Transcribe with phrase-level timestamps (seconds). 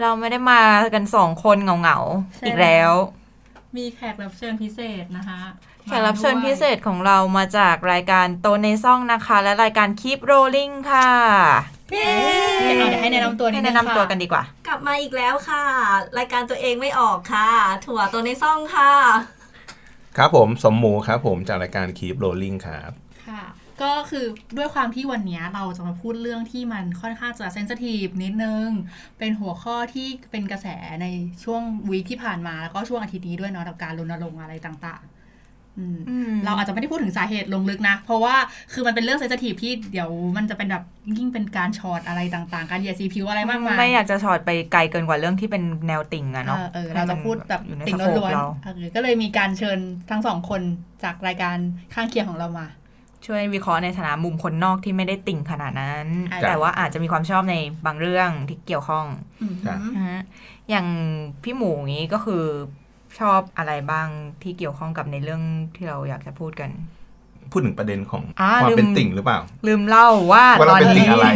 [0.00, 0.62] เราไม่ได้มา
[0.94, 1.98] กันสองคนเหงา
[2.36, 2.92] ใช่ๆอีกแล้ว
[3.76, 5.40] มีแขกรับเชิญพิเศษนะคะ
[5.86, 11.10] แขกรับเชิญพิเศษของเรามาจากรายการโตในซ่องนะคะ และรายการ Keep Rolling ค่ะ
[11.92, 12.12] เย้
[12.64, 15.64] เอาเดี๋ยวให้แนะนำตัวนิให้ดนึแนะงนำตัวค่ะกันดีกว่า กลับมาอีกแล้วค่ะ
[16.18, 17.48] รายการตัวเองไม่ออกค่ะ
[17.86, 18.92] ถั่วตัวในซ่องค่ะ
[20.16, 22.99] ครับผมสมหมูครับผมจากรายการ Keep Rolling ครับค่ะ
[23.82, 24.24] ก็คือ
[24.56, 28.66] ด้วยความที่วันนี้เราจะมาพูดเรื่องที่มันค่อนข้างจะเซนซิทีฟนิดนึง
[29.18, 30.66] เป็นหัวข้อที่เป็นกระแส
[31.02, 31.06] ใน
[31.44, 35.20] ช่วง week ที่ผ่านมา แล้วก็ช่วงอาทิตย์นี้ด้วยเนาะกับการรณรงค์อะไรต่างๆ
[35.78, 38.36] อืมอืมเราอาจจะไม่ได้พูดถึงสาเหตุลงลึกนะ เพราะว่า
[38.72, 40.84] คือมันเป็นเรื่อง sensitive ที่เดี๋ยวมันจะเป็นแบบ
[41.18, 49.78] ยิ่งเป็นการช็อตอะไรต่างๆ การเหยียดสีผิวอะไรมากมายไม่อยากจะช็อตไปไกลเกินกว่าเรื่องที่เป็นแนวติ่งอะเนาะเออเออเราจะพูดแบบอยู่ในติ่ง scope ล้วนเราๆเออก็เลยมีการเชิญ
[50.10, 50.62] ทั้งสองคน
[51.04, 51.56] จากรายการ
[51.94, 52.66] ข้างเคียงของเรามา
[53.26, 59.06] ช่วยวิเคราะห์ในฐานะมุมคนนอกที่ไม่ได้ติ่งขนาดนั้นอ่าแต่ว่าอาจจะมีความชอบในบางเรื่องที่เกี่ยวข้อง
[59.40, 60.22] อืมครับนะฮะ
[60.70, 60.86] อย่าง
[61.44, 62.44] พี่หมูงี้ก็คือ
[63.18, 64.08] ชอบอะไรบ้าง
[64.42, 65.42] ที่เกี่ยวข้องกับในเรื่อง
[65.74, 66.70] ที่เราอยากจะพูดกัน
[67.52, 71.28] พูดถึงประเด็นของอ่าความลืมเป็นติ่งหรือเปล่า ลืมเล่าว่าว่าตเราอนเป็นติ่นี้งอะไร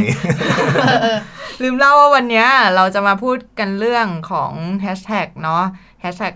[1.62, 2.46] ลืมเล่าว่าวันเนี้ย
[2.76, 5.62] เราจะมาพูดกันเรื่องของแฮชแท็กเนาะ
[6.00, 6.34] แฮชแท็ก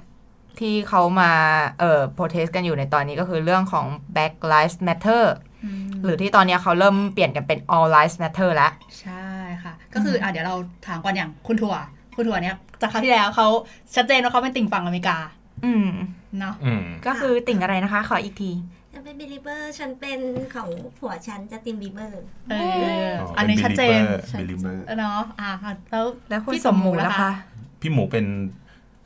[0.60, 1.32] ที่เขามา
[1.80, 5.24] เอ่อ protest กันอยู่ในตอนนี้ก็คือเรื่องของ Black Lives Matter
[5.64, 8.70] อืมหรือที่ตอนเนี้ยเขาเริ่มเปลี่ยนกันเป็น All Lives Matter แล้ว
[9.00, 9.26] ใช่
[9.62, 11.76] ค่ะ ก็คืออะเดี๋ยวเราถามก่อนอย่างคุณถั่ว
[12.16, 13.46] คุณถั่วเนี่ยจากคราวที่แล้วเขา
[13.94, 15.18] ชัดเจนว่าเขาเป็นติ่งฝั่งอเมริกา
[15.64, 15.88] อืม
[16.38, 18.52] เนาะอืมก็คือติ่งอะไรนะคะ ขออีกที
[18.92, 20.20] ฉันเป็นบิลิเบอร์ฉันเป็น
[20.54, 22.54] ของผัวฉันจัสตินบีเบอร์เอ
[23.04, 25.50] ออ๋ออัอันนี้ชัดเจนเป็น believer เนาะอะ
[25.90, 27.30] แล้วแล้วคุณพี่สมหมูล่ะคะ
[27.80, 28.26] พี่หมูเป็น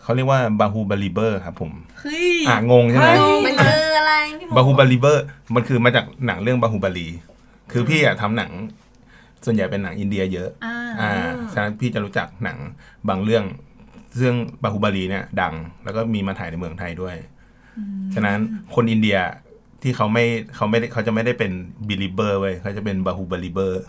[0.03, 5.25] เขาเรียกว่าบาฮูบาลีเบอร์ครับผมเฮ้ยอะงงใช่ไหมเฮ้ยมันคืออะไรพี่หมูบาฮูบาลีเบอร์
[5.55, 7.09] มันคือมาจากหนังเรื่องบาฮูบาลี
[7.73, 8.53] คือพี่อะทำหนัง
[9.45, 11.13] ส่วนใหญ่เป็นหนังอินเดียเยอะ อ่าอ่า
[11.53, 12.59] ฉะนั้นพี่จะรู้จักหนัง
[13.09, 13.45] บางเรื่อง
[14.17, 15.55] เรื่องบาฮูบาลีเนี่ยดัง
[15.85, 17.17] แล้วก็มีมาถ่ายในเมืองไทยด้วย
[18.15, 18.39] ฉะนั้น
[18.75, 19.19] คนอินเดีย
[19.83, 20.25] ที่เขาไม่
[20.57, 21.53] เขาไม่ได้เขาจะไม่ได้เป็น
[21.89, 23.83] Belieber เว้ยเขาจะเป็นบาฮูบาลีเบอร์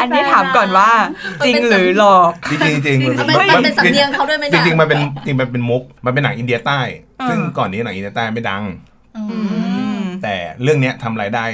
[0.00, 0.90] อันนี้ถามก่อนว่า
[1.44, 6.80] จริงหรือหลอก จริงๆจริงๆมันเป็นมันเป็นสำเนียงเขาด้วยไหมจเนี่ยริงๆมันเป็นจริงๆมันเป็นมุกมันเป็นหนังอินเดียใต้
[7.20, 8.64] อ่าซึ่งก่อนนี้หนังอินเดียใต้ไม่ดัง
[9.16, 11.44] อืมมแต่เรื่องเนี้ยทำรายได้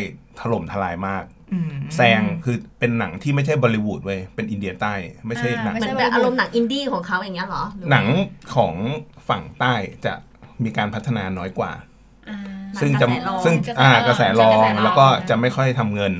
[0.41, 4.95] ถล่มทลายมากอืมแซงคือเป็นหนังที่ไม่ใช่บอลิวูดเว้ยเป็นอินเดียใต้
[5.27, 8.06] ไม่ใช่หนังเหมือนแบบอารมณ์หนังอินดี้ของเขาอย่างเงี้ยเหรอรือหนัง
[8.55, 8.75] ของ
[9.28, 9.75] ฝั่งใต้
[10.05, 10.12] จะ
[10.65, 11.88] มีการพัฒนาน้อยกว่าอ่า
[12.81, 16.12] ซึ่งจะกระแสรองซึ่งกระแสอ่ารองกระแสรองกระแสรองแล้วก็จะไม่ค่อยทำเงิน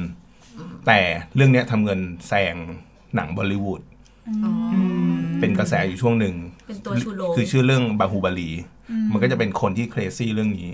[0.87, 1.01] แต่
[1.37, 2.55] เรื่องเนี้ยทำเงินแซง
[3.15, 3.83] หนังบอลิวูด
[4.45, 4.75] อ๋ออ
[5.41, 6.35] เป็นกระแสอยู่ช่วงหนึ่ง
[6.67, 8.51] เป็นตัวชูโรงคือชื่อเรื่องบาฮูบาลี
[9.13, 10.71] มันก็จะเป็นคนที่เครซี่เรื่องนี้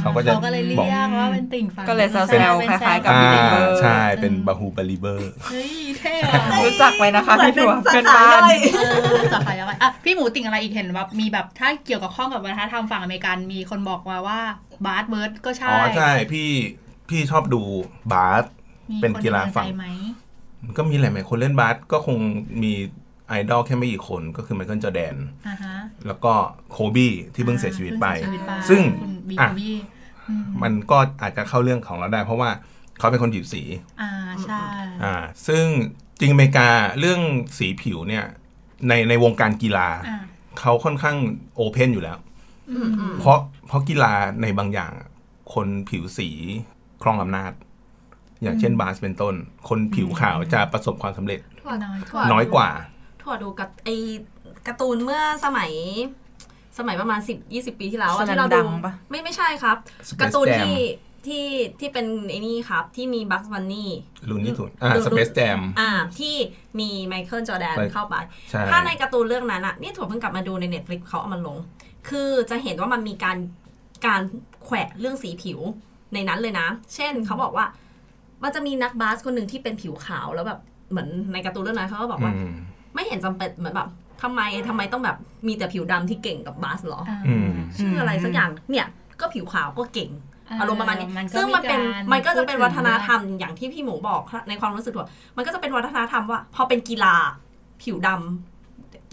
[0.00, 2.16] เขาก็จะเขาก็เลยเรียบอกกว่าเป็นติ่งฝั่งก็เลยแซ
[2.50, 8.78] วๆเป็นคล้ายๆกับอ่า believer ใช่เป็นบาฮูบาลีเบอร์เฮ้ยเท่อะรู้จักไหมนะคะพี่ถั่วเหมืเพื่ออนนเป็นสาบ้าขานย่อยเอ
[9.20, 14.40] อสาขาอะไรอะพี่หมูติ่งอะไรอีกเห็นแบบมีแบบถ้าเกี่ยวกับข้องกับวัฒนธรรมฝั่งอเมริกันมีคนบอกมาว่า
[14.86, 16.50] บาร์ดเบิร์ดก็ใช่อ๋อใช่พี่
[17.08, 17.62] พี่ชอบดู
[18.12, 18.44] บาส
[18.90, 19.86] มีเป็นกีฬาคฝั่งใใจไหม
[20.76, 22.18] ก็มีหลายๆคนเล่นบาสก็คง
[22.62, 22.72] มี
[23.28, 25.16] ไอดอลแค่ไม่กี่คนก็คือไมเคิลจอร์แดน
[25.48, 25.76] อ่าฮะ
[26.06, 26.32] แล้วก็
[26.70, 29.76] โคบี้ที่เพิ่งเสียชีวิตไปเพิ่งเสียชีวิตไปซึ่งคุณบีอะบี้
[30.28, 32.50] อืมมันก็อาจจะเข้าเรื่องของเราได้ เพราะว่า
[32.98, 33.62] เขาเป็นคนผิวสี
[34.00, 34.10] อ่า
[34.42, 34.58] ใช่
[35.02, 35.14] อ่า
[35.46, 35.64] ซึ่ง
[36.20, 36.68] จริงอเมริกา
[36.98, 37.20] เรื่อง
[37.58, 38.24] สีผิวเนี่ย
[38.88, 40.18] ในในวงการกีฬาอ่า
[40.60, 41.16] เขาค่อนข้าง
[41.54, 42.18] โอเพนอยู่แล้ว
[42.70, 44.12] อืมอืมเพราะเพราะกีฬา
[44.42, 44.92] ในบางอย่าง
[45.54, 46.28] คนผิวสี
[47.02, 47.52] ครองอำนาจ
[48.42, 49.34] อย่างเช่นบาสเป็นต้น
[49.68, 52.68] คนผิวขาวจะประสบความสำเร็จถั่วน้อยกถั่ว่าน้อยกว่า
[53.24, 53.88] ถั่วดูกับไอ
[54.66, 55.72] การ์ตูนเมื่อสมัย
[56.78, 59.76] สมัยประมาณสิบยี่สิบปีที่แล้วอะสแลมที่เราดัดูงปะไม่ไม่ใช่ครับ
[60.08, 60.76] Space การ์ตูน Jam ที่
[61.26, 61.46] ที่
[61.80, 63.90] ที่เป็นไอ้นี่ครับ ที่มีบัควันนี่
[64.30, 66.34] รุ่นนี้ถูกอ่ารุ่นสเปซแจมอ่าที่
[66.78, 68.14] มีไมเคิลจอร์แดนไปเข้าไป
[68.50, 71.56] ใช่ถ้าในการ์ตูนเรื่องนั้นอะนี่ถั่วเพิ่งกลับมาดูใน Netflix เขาเอามันลง
[72.08, 73.36] คือจะเห็นว่ามันมีการ
[74.06, 74.20] การ
[74.64, 75.58] แขวะเรื่องสีผิว
[76.14, 77.66] ในนั้นเลยนะ เช่นเขาบอกว่า
[78.42, 80.60] มันจะมีนักบาสคนหนึ่งที่เป็นผิวขาวแล้วแบบ
[80.90, 82.54] เหมือนในการ์ตูนเรื่องนั้นเขาก็บอกว่าอืม
[82.94, 83.88] ไม่เห็นจำเป็นเหมือนแบบ
[84.22, 87.48] ทำไมทำไมต้องแบบมีแต่ผิวดำที่เก่งกับบาสเหรออ่าอืม
[87.78, 88.86] ชื่ออะไรสักอย่างเนี่ย
[89.20, 90.10] ก็ผิวขาวก็เก่ง
[90.48, 97.14] อ่าอารมณ์ประมาณนี้มันก็ซึ่งมันเป็นมีการมันก็จะเป็นพูดถึงวัฒนธรรมอย่างที่พี่หมูบอกในความรู้สึกว่ามันก็จะเป็นวัฒนธรรมว่า พอเป็นกีฬา
[97.82, 98.53] ผิวดำ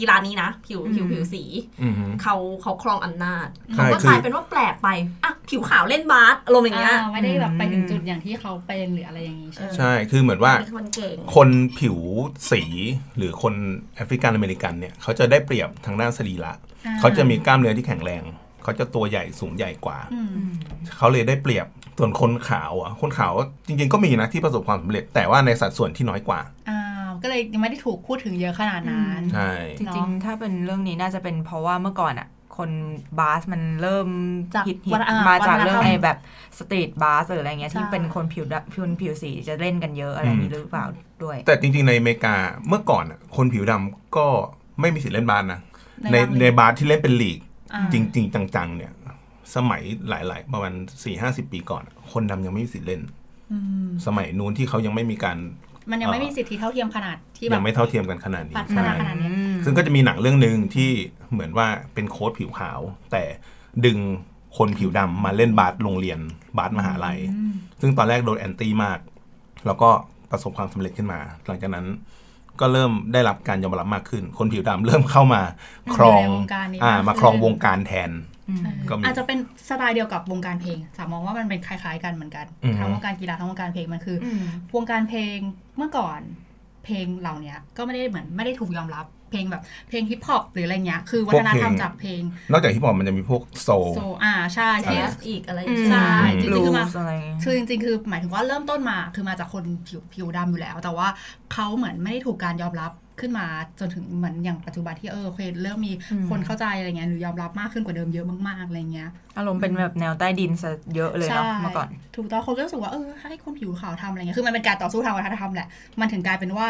[0.01, 1.43] กีฬานี้นะ ผิวผิวผิวสี
[1.83, 4.87] อือฮึเขาเขาครองอำนาจใช่เขาก็คือกลายเป็นว่าแปลกไป
[5.23, 11.49] อะผิวขาวเล่นบาสอารมณ์อย่างเงี้ยอ่าไม่ได้แบบไปถึงจุดอย่างที่เขาเป็นหรืออะไรอย่างนี้ใช่ไหมใช่คือเหมือนว่าเป็นคนเก่งคน
[11.79, 11.97] ผิว
[12.51, 12.63] สี
[13.17, 13.53] หรือคน
[13.95, 16.53] แอฟริกันอเมริกันเนี่ยเขาจะได้เปรียบทางด้านสรีระ
[16.85, 18.23] อ่เขาจะมีกล้ามเนื้อที่แข็งแรง
[18.63, 20.31] เขาจะตัวใหญ่สูงใหญ่กว่าอืม
[20.97, 21.67] เขาเลยได้เปรียบ
[21.97, 23.33] ส่วนคนขาวอะคนขาว
[23.67, 26.39] จริงๆก็มีนะที่ประสบความสำเร็จ แต่ว่าในสัดส่วนที่น้อยกว่า
[26.69, 26.80] อ่า
[27.23, 32.27] ก็เลยยังไม่ได้ถูกพูดถึงเยอะขนาดนั้นใช่จริงๆ ถ้าเป็นเรื่องนี้น่าจะเป็นเพราะว่าเมื่อก่อนอะ
[32.57, 32.71] คน
[33.19, 34.07] บาสมันเริ่ม
[34.55, 36.17] จากฮิตฮิวัตฒนธรรมมาจากเรื่องวัฒนธรรมไอ้แบบ
[36.57, 40.85] สตรีทบาสหรืออะไรเงี้ยใช่ที่เป็นคนผิวดำผิวผิวสีจะเล่นกันเยอะอะไรอย่างนี้หรือเปล่า
[41.23, 42.35] ด้วย แต่จริง ๆ ในอเมริกา
[42.67, 44.27] เมื่อก่อนอะคนผิวดำก็
[44.81, 45.59] ไม่มีสิทธิ์เล่นบาสนะ
[46.11, 47.39] ในบางในบาสที่เล่นเป็นลีก
[47.73, 48.91] อ่าจริง ๆ จังๆ เนี่ย
[49.55, 50.73] สมัยหลาย ๆ ประมาณ
[51.03, 53.01] สี่ห้าสิบปีก่อนอะคนดำยังไม่มีสิทธิ์เล่น
[53.51, 53.57] อื
[53.87, 55.37] มสมัยนู้นที่เขายังไม่มีการ
[55.91, 59.29] มันยังไม่มีสิทธิเท่าเทียมขนาดที่แบยับงไม่เท่าเทียมกันขนาดนี้พัฒใช่นาขนาดนี้
[59.65, 60.89] ซึ่งก็จะมีหนังเรื่องหนึ่งที่
[61.31, 62.79] เหมือนว่าเป็นโค้ชผิวขาว
[63.11, 63.23] แต่
[63.85, 63.97] ดึง
[64.57, 66.19] คนผิวดำมาเล่นบาสโรงเรียน
[66.57, 67.19] บาสมหาลัย
[67.81, 68.99] ซึ่งตอนแรกโดนแอนตี้มาก
[69.65, 69.89] แล้วก็
[70.31, 71.85] ประสบความสำเร็จขึ้นมา หลังจากนั้น
[72.59, 75.41] ก็เริ่มได้รับการยอมรับมากขึ้น คนผิวดำเริ่มเข้ามา
[75.95, 78.11] ครองอยู่ในวงการนี้อ่ามากขึ้นมาครองวงการแทน
[78.89, 84.27] ก็มีอาจจะเป็นสไตล์เดียวกับวงการเพลง สามมองว่ามันเป็นคล้ายๆกันเหมือนกันอือฮึทั้งวงการกีฬาทั้งวงการเพลงมันคืออ
[84.75, 85.37] วงการเพลง
[85.77, 86.19] เมื่อก่อน
[86.85, 101.07] เพลงเหล่าเนี้ยก็ไม่ได้เหมือนไม่ได้ถูกยอมรับ เพลงแบบเพลงฮิปฮอปหรืออะไรเงี้ยคือวัฒนธรรมจากเพลง นอกจากฮิปฮอปมันจะมีพวก soul soulอ่าใช่ที่แอสอีกอะไรอย่างใช่เงี้ยจริงๆคือมา Blues อะไรเงี้ยคือจริงๆคือหมายถึงว่าเริ่มต้นมาคือมาจากคนผิวผิวดำอยู่แล้ว แต่ว่า
[101.53, 103.47] เขาเหมือนไม่ได้ถูกการยอมรับขึ้นมา
[103.79, 105.93] จนถึงเหมือนอย่างปัจจุบันที่เออโอเคเริ่มมี
[106.29, 115.67] คนเข้าใจอะไรเงี้ยหรือยอมรับมากขึ้นกว่าเดิมเยอะมากๆอะไรเงี้ยอารมณ์เป็นแบบแนวใต้ดินซะเยอะเลยเนาะเมื่อก่อน ถูกต้องคนก็รู้สึกว่าเออให้คนผิวขาวทำอะไรเงี้ยคือมันเป็นการต่อสู้ทางวัฒนธรรมแหละ
[115.99, 116.67] มันถึงกลายเป็นว่า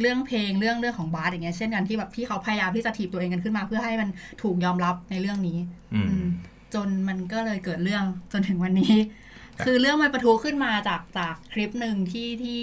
[0.00, 4.08] เรื่องเพลงเรื่องเรื่องของบาสอย่างเงี้ยเช่นกันที่แบบที่เขาพยายามที่จะถีบตัวเองกันขึ้นมา เพื่อให้มัน
[4.42, 5.58] ถูกยอมรับในเรื่องนี้
[5.94, 6.26] อืมอืม
[6.74, 8.94] จนมันก็เลยเกิดเรื่องจนถึงวันนี้
[9.64, 12.60] คือเรื่องมันประทุขึ้นมาจากจากคลิปหนึ่งที่ที่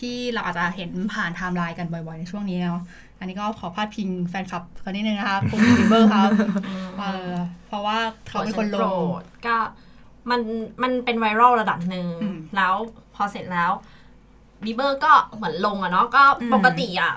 [0.00, 2.82] ที่เราอาจจะเห็นผ่านไทม์ไลน์กันบ่อยๆ ในช่วงนี้เนาะ
[3.18, 6.30] อันนี้ก็ขอพาดพิงแฟนคลับคนนิดนึงนะคะคุณบิเบอร์ครับ
[6.98, 7.32] เออ
[7.66, 9.56] เพราะว่าเขาเป็นคนลโกรงธก็
[10.30, 10.40] มัน
[10.82, 12.74] มันเป็น viral ระดับหนึ่งอืมแล้ว
[13.14, 13.70] พอเสร็จแล้ว
[14.64, 16.22] บีเบอร์ก็เหมือนลงอะเนาะก็
[16.54, 17.14] ปกติอะ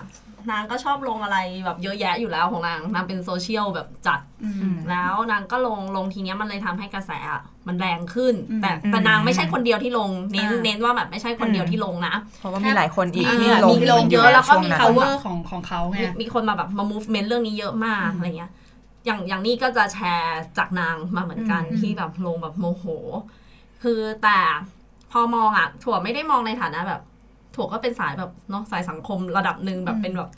[0.51, 18.51] นางก็ชอบลงอะไรแบบเยอะแยะอยู่แล้วของนางนางเป็นโซเชียลแบบจัดอืมแล้วนางก็ลงลงทีเนี้ยมันเลยทำให้กระแสอะมันแรงขึ้นอืมแต่แต่นางไม่ใช่คนเดียวที่ลงเน้นอ่าเน้นว่าแบบไม่ใช่คนเดียวที่ลงนะเพราะว่ามีหลายคนอีกอ่าที่มีลงลงเยอะแล้วก็มีช่งนั้น power ของของเขาไงมีมีคนมาแบบมา movement เรื่องนี้เยอะมากอะไรเงี้ย
[19.05, 22.85] อย่างอย่างนี้ก็จะแชร์จากนางมาเหมือนกันอืมที่แบบลงแบบโมโห
[23.83, 24.39] คือแต่
[25.11, 27.01] พอมองอะถั่วไม่ได้มองในฐานะแบบ
[27.55, 30.29] ถั่วก็เป็นสายแบบเนาะสายสังคมระดับหนึ่งแบบเป็นแบบ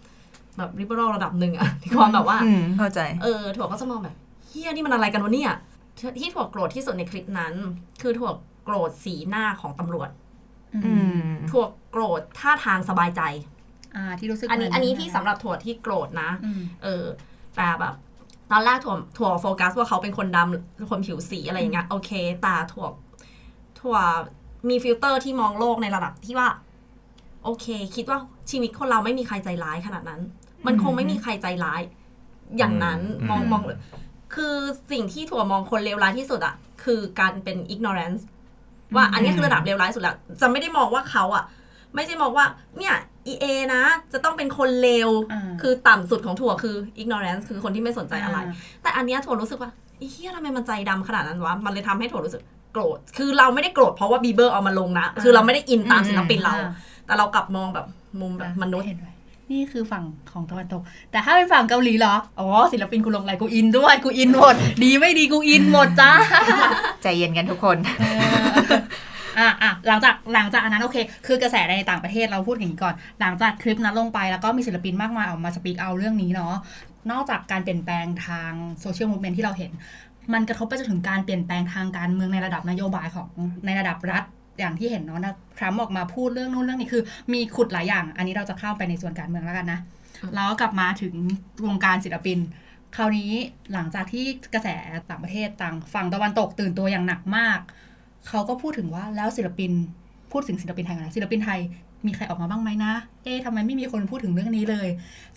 [0.58, 4.16] แบบริเบอรัลระดับหนึ่งอะที่ความแบบว่าอืมเข้าใจเออถั่วก็จะมองแบบ
[4.48, 5.54] เฮียนี่มันอะไรกันวะเนี่ย
[5.98, 7.54] ที่ที่ถั่วโกรธที่สุดในคลิปนั้น
[8.02, 8.32] คือถั่ว
[8.64, 10.10] โกรธสีหน้าของตำรวจ
[10.86, 10.92] อื
[11.28, 13.22] มถั่วโกรธท่าทางสบายใจ
[13.96, 17.06] อ่าที่รู้สึกอันนี้เหมือันนี้ที่สำหรับถั่วที่โกรธนะอืมเออ
[17.56, 17.94] แต่แบบ
[18.52, 22.88] ตอนแรกถั่วถั่วโฟกัสว่าเขาเป็นคนดำคนผิวสีอะไรอย่างเงี้ยโอเคแต่ถั่ว
[23.80, 23.98] ถั่ว
[24.70, 26.48] มีฟิลเตอร์ที่มองโลกในระดับที่ว่า
[27.46, 27.66] โอเค
[27.96, 28.20] คิดว่า
[28.52, 30.22] ชีวิตคนเราไม่มีใครใจร้ายขนาดนั้น
[30.66, 31.82] มันคงไม่มีใครใจร้าย
[32.58, 33.80] อย่างนั้นอืมมองมองเลย
[34.36, 34.56] คือ
[34.92, 38.22] สิ่งที่ถั่วมองคนเลวร้ายที่สุดอะคือการเป็น ignorance
[38.96, 41.44] ว่าอันนี้คือระดับเลวร้ายสุดแล้วจะไม่ได้มองว่าเขาอะ
[41.96, 42.46] ไม่ใช่มองว่า
[42.78, 42.96] เนี่ย
[43.32, 43.82] EA นะ
[44.14, 52.44] จะต้องเป็นคนเลวอ่าคือต่ำสุดของถั่วคือ ignorance คือคนที่ไม่สนใจอะไรอ่าแต่อันเนี้ยถั่วรู้สึกว่าไอ้เฮียทำไมมันใจดำขนาดนั้นวะ มันเลยทำให้ถั่วรู้สึก
[52.74, 56.72] โกรธ คือเราไม่ได้โกรธเพราะว่าบีเบอร์เอามาลงนะ คือเราไม่ได้อินตามศิลปินเราอ่า
[57.06, 57.86] แต่เรากลับมองแบบ
[58.22, 59.08] มุมแบบมนุษย์เห็นไหม
[59.52, 60.82] นี่คือฝั่งของตะวันตก
[61.12, 66.12] แต่ถ้าเป็นฝั่งเกาหลีเหรอ อ๋อ ศิลปินกูลงอะไรกูอินด้วย กูอินหมด ดีไม่ดีกูอินหมดจ้า
[67.04, 67.78] ใจเย็นกันทุกคน
[69.40, 70.98] อะอะหลังจากหลังจากอันนั้นโอเค
[71.28, 76.54] คือกระแสในต่างประเทศเราพูดอย่างนี้ก่อน หลังจากคลิปนั้นลงไปแล้วก็มีศิลปินมากมายออกมา speak out เรื่องนี้เนาะ
[77.12, 79.72] นอกจากการเปลี่ยนแปลงทาง social movement ที่เราเห็น
[80.34, 83.30] มันกระทบไปจนถึงการเปลี่ยนแปลงทางการเมืองในระดับนโยบายของ
[83.66, 84.24] ในระดับรัฐ
[84.60, 89.80] อย่างที่เห็นเนาะนะทรัมป์ออกมาพูดเรื่องนู้นเรื่องนี้คือ มีขุดหลายอย่าง อันนี้เราจะเข้าไปในส่วนการเมืองแล้วกันนะ
[90.36, 91.14] แล้วก็กลับมาถึง
[91.66, 92.40] วงการศิลปิน
[92.96, 93.32] คราวนี้
[93.74, 94.68] หลังจากที่กระแส
[95.10, 97.60] ต่างประเทศต่างฝั่งตะวันตกตื่นตัวอย่างหนักมาก
[98.28, 99.72] เขาก็พูดถึงว่าแล้วศิลปิน
[100.32, 101.60] พูดถึงศิลปินไทยกันนะศิลปินไทย
[102.06, 102.94] มีใครออกมาบ้างไหมนะ
[103.24, 104.88] เอ๊ะทำไมไม่มีคนพูดถึงเรื่องนี้เลย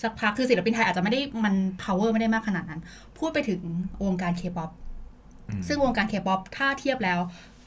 [0.03, 2.81] สักพักคือศิลปินไทยอาจจะไม่ได้มัน power ไม่ได้มากขนาดนั้น
[3.19, 3.61] พูดไปถึง
[4.05, 4.71] วงการเคป๊อป
[5.67, 7.19] ซึ่งวงการเคป๊อปถ้าเทียบแล้ว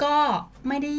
[0.04, 0.16] ก็
[0.68, 0.94] ไม่ได้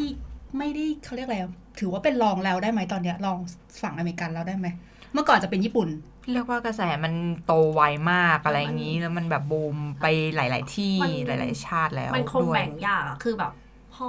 [0.58, 3.38] ไม่ได้เขาเรียกอะไรอะถือว่าเป็นรองแล้วได้ไหมตอนเนี้ยรอง
[3.82, 4.66] ฝั่งอเมริกันแล้วได้ไหม
[5.12, 5.88] เมื่อก่อนจะเป็นญี่ปุ่น
[6.32, 7.14] เรียกว่ากระแสมัน
[7.46, 7.82] โตไว
[8.12, 13.52] มากอะไรอย่างนี้แล้วมันแบบบูมไปหลาย ๆ ที่มันหลาย ๆ ชาติแล้วมันคงด้วยแบ่งยากอะคือแบบ
[13.94, 14.08] พอ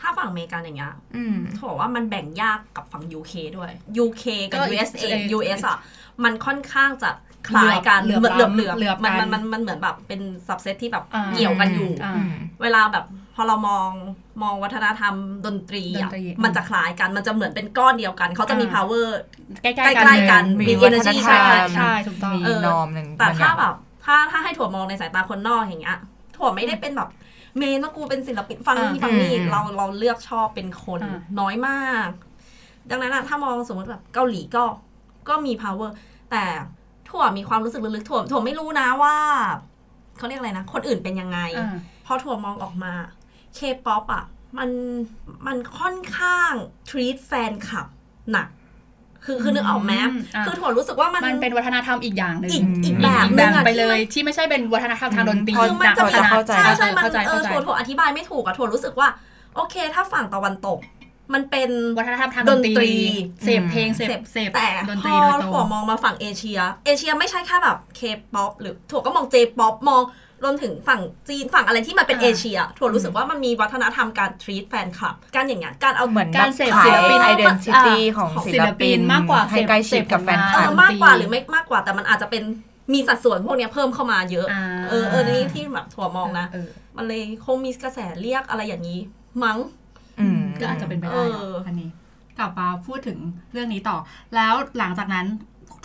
[0.00, 3.70] ถ้าฝั่งอเมริกันอย่างเงี้ยอืมเขาบอกว่ามันแบ่งยากกับฝั่ง UK ด้วย
[4.04, 5.78] UK กับก็ USA เอ่อ US อะ
[6.24, 7.10] มันค่อนข้างจะ
[7.48, 13.04] คล้ายกันเหลือบเหลือบเหลือบเหลือบมันกัมันนมันมันเหมือนแบบเป็นซับเซตที่แบบอ่าเกี่ยวกันอยู่อ่าอืมเวลาแบบ
[13.34, 13.90] พอเรามอง
[14.42, 15.14] มองวัฒนธรรม
[15.46, 19.08] ดนตรีอะดนตรีมันจะคล้ายกันมันจะเหมือนเป็นก้อนเดียวกัน เขาจะมีอ่า power
[19.62, 25.98] ใกล้ใกๆกันล้ๆกันเลยมีมีวัฒน energy ธรรมใช่ใช่ถูกต้องมีเออนอมหนึ่งแต่บางอถ้าย่างแบบถ้าถ้าให้ถั่วมองในสายตาคนนอกอย่างเงี้ย
[26.36, 27.08] ถั่วไม่ได้เป็นแบบ
[27.58, 32.08] เมนว่ากูเป็นศิลปินฟังนี่อ่าฟังนี่อืมเราเราเลือกชอบเป็นคนอ่าน้อยมาก
[32.90, 34.64] ดังนั้นอะถ้ามองสมมติแบบเกาหลีก็
[35.28, 35.90] ก็มี power
[36.30, 36.44] แต่
[37.08, 39.16] ถั่วมีความรู้สึกลึกๆถั่วถั่วไม่รู้นะว่า
[40.16, 41.76] เขาเรียกอะไรนะ คนอื่นเป็นยังไงอ่า
[42.06, 42.92] พอถั่วมองออกมา
[43.56, 44.24] K-POP อะ
[44.58, 44.70] มัน
[45.46, 46.52] มันค่อนข้าง
[46.88, 47.86] treat แฟนคลับ
[48.32, 48.48] หนัก
[49.24, 59.08] คือคือนึกออกไหมอืมอะคือถั่วรู้สึกว่ามันมันเป็นวัฒนธรรมอีกอย่างหนึ่งอีกอีกมแบบอีกหนึ่แบบงอะไปที่เลมัยนที่ไม่ใช่เป็นวัฒนธรรมทางดนตรีพอคือมันจะพอจะเข้าใจใช่ใช่มันเข้าใจเออเข้าใจถั่วถั่วอธิบายไม่ถูกอะถั่วรู้สึกว่า
[59.56, 60.78] โอเค ถ้าฝั่งตะวันตก
[61.34, 62.96] มันเป็นวัฒนธรรมทางดดนนตตรีรี
[63.44, 68.00] เสพเพลงเสพเสพแต่ดนพตรีอโดยตรงถั่วมองมาฝั่งเอเชีย เอเชียไม่ใช่แค่แบบเค
[68.34, 70.02] ป๊อปหรือถั่วก็มองเจป๊อปมอง
[70.44, 82.42] รวมถึงฝั่งจีนฝั่งอะไรที่มันเป็นอ่าเอเชียถั่วรู้สึกว่ามันมีวัฒนธรรมการ treat แฟนคลับการอย่างเงี้ยการเอาเหมือนการเสพขายศิลปินไอเดนติตี้อ่าของของศิลปินศิลปินมากกว่าให้ใกล้ชิดกับเสพแฟนคเอลัอบมากกว่าหรือไม่มากกว่าแต่มันอาจจะเป็น
[82.92, 89.00] มีสัดส่วนพวกเนี้ยเพิ่มเข้ามาเยอะอ่าเออเออนี่ที่แบบถั่วมองนะเออมันเลยคงมีกระแสเรียกอะไรอย่างนี้
[89.44, 89.58] มั้ง
[90.20, 91.90] อืมก็อาจจะเป็นไปได้เอเนออะอันนี้
[92.38, 93.18] กลับมาพูดถึง
[93.52, 93.96] เรื่องนี้ต่อ
[94.34, 95.26] แล้วหลังจากนั้น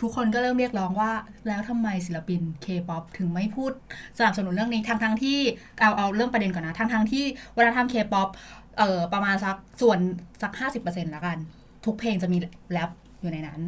[0.03, 1.12] ทุกคนก็เริ่มเรียกร้องว่า
[1.48, 3.72] แล้วทำไมศิลปินเคป๊อปถึงไม่พูด
[4.17, 5.39] สนับสนุนเรื่องนี้ทั้งทั้งๆที่
[5.79, 8.27] เอาเอาเรื่องประเด็นก่อนนะทั้งทั้งๆที่วัฒนธรรมเคป๊อป
[8.77, 10.00] เอ่อประมาณสักส่วน
[10.41, 11.38] สักห้าสิบเปอร์เซ็นต์ละกัน
[11.86, 12.38] ทุกเพลงจะมี
[12.72, 12.89] แรป
[13.22, 13.62] อยู่ในนั้น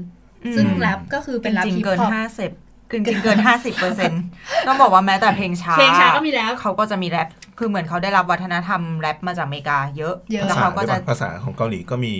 [0.55, 2.51] ซึ่งแรปก็คือเป็นแรปจริงฮิๆปเกินฮอปห้าสิบ
[2.91, 4.21] จริงๆเกินห้าสิบเปอร์เซ็นต์
[4.67, 7.27] ต้องบอกว่าแม้แต่เพลงช้าเพลงช้าก็มีแรปเขาก็จะมีแรป
[7.59, 12.13] คือเหมือนเขาได้รับวัฒนธรรมแรปมาจากอเมริกาเยอะเยอะแล้วภาษาเขาก็จะภาษาของเกาหลีก็มี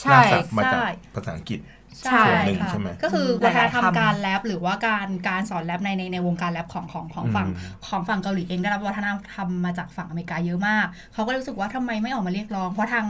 [0.00, 13.06] ใช่รากศัพท์มาจากใช่ภาษาอังกฤษใช่ ส่วนหนึ่งค่ะใช่ไหมก็คือหวัลายฒๆนธรรมคำการแรปหรือว่าการการสอนแรปในในในวงการแรปของของของฝั่งอืมของฝั่งเกาหลีเองได้รับวัฒนธรรมมาจากฝั่งอเมริกาเยอะมาก เขาก็รู้สึกว่าทำไมไม่ออกมาเรียกร้อง เพราะทาง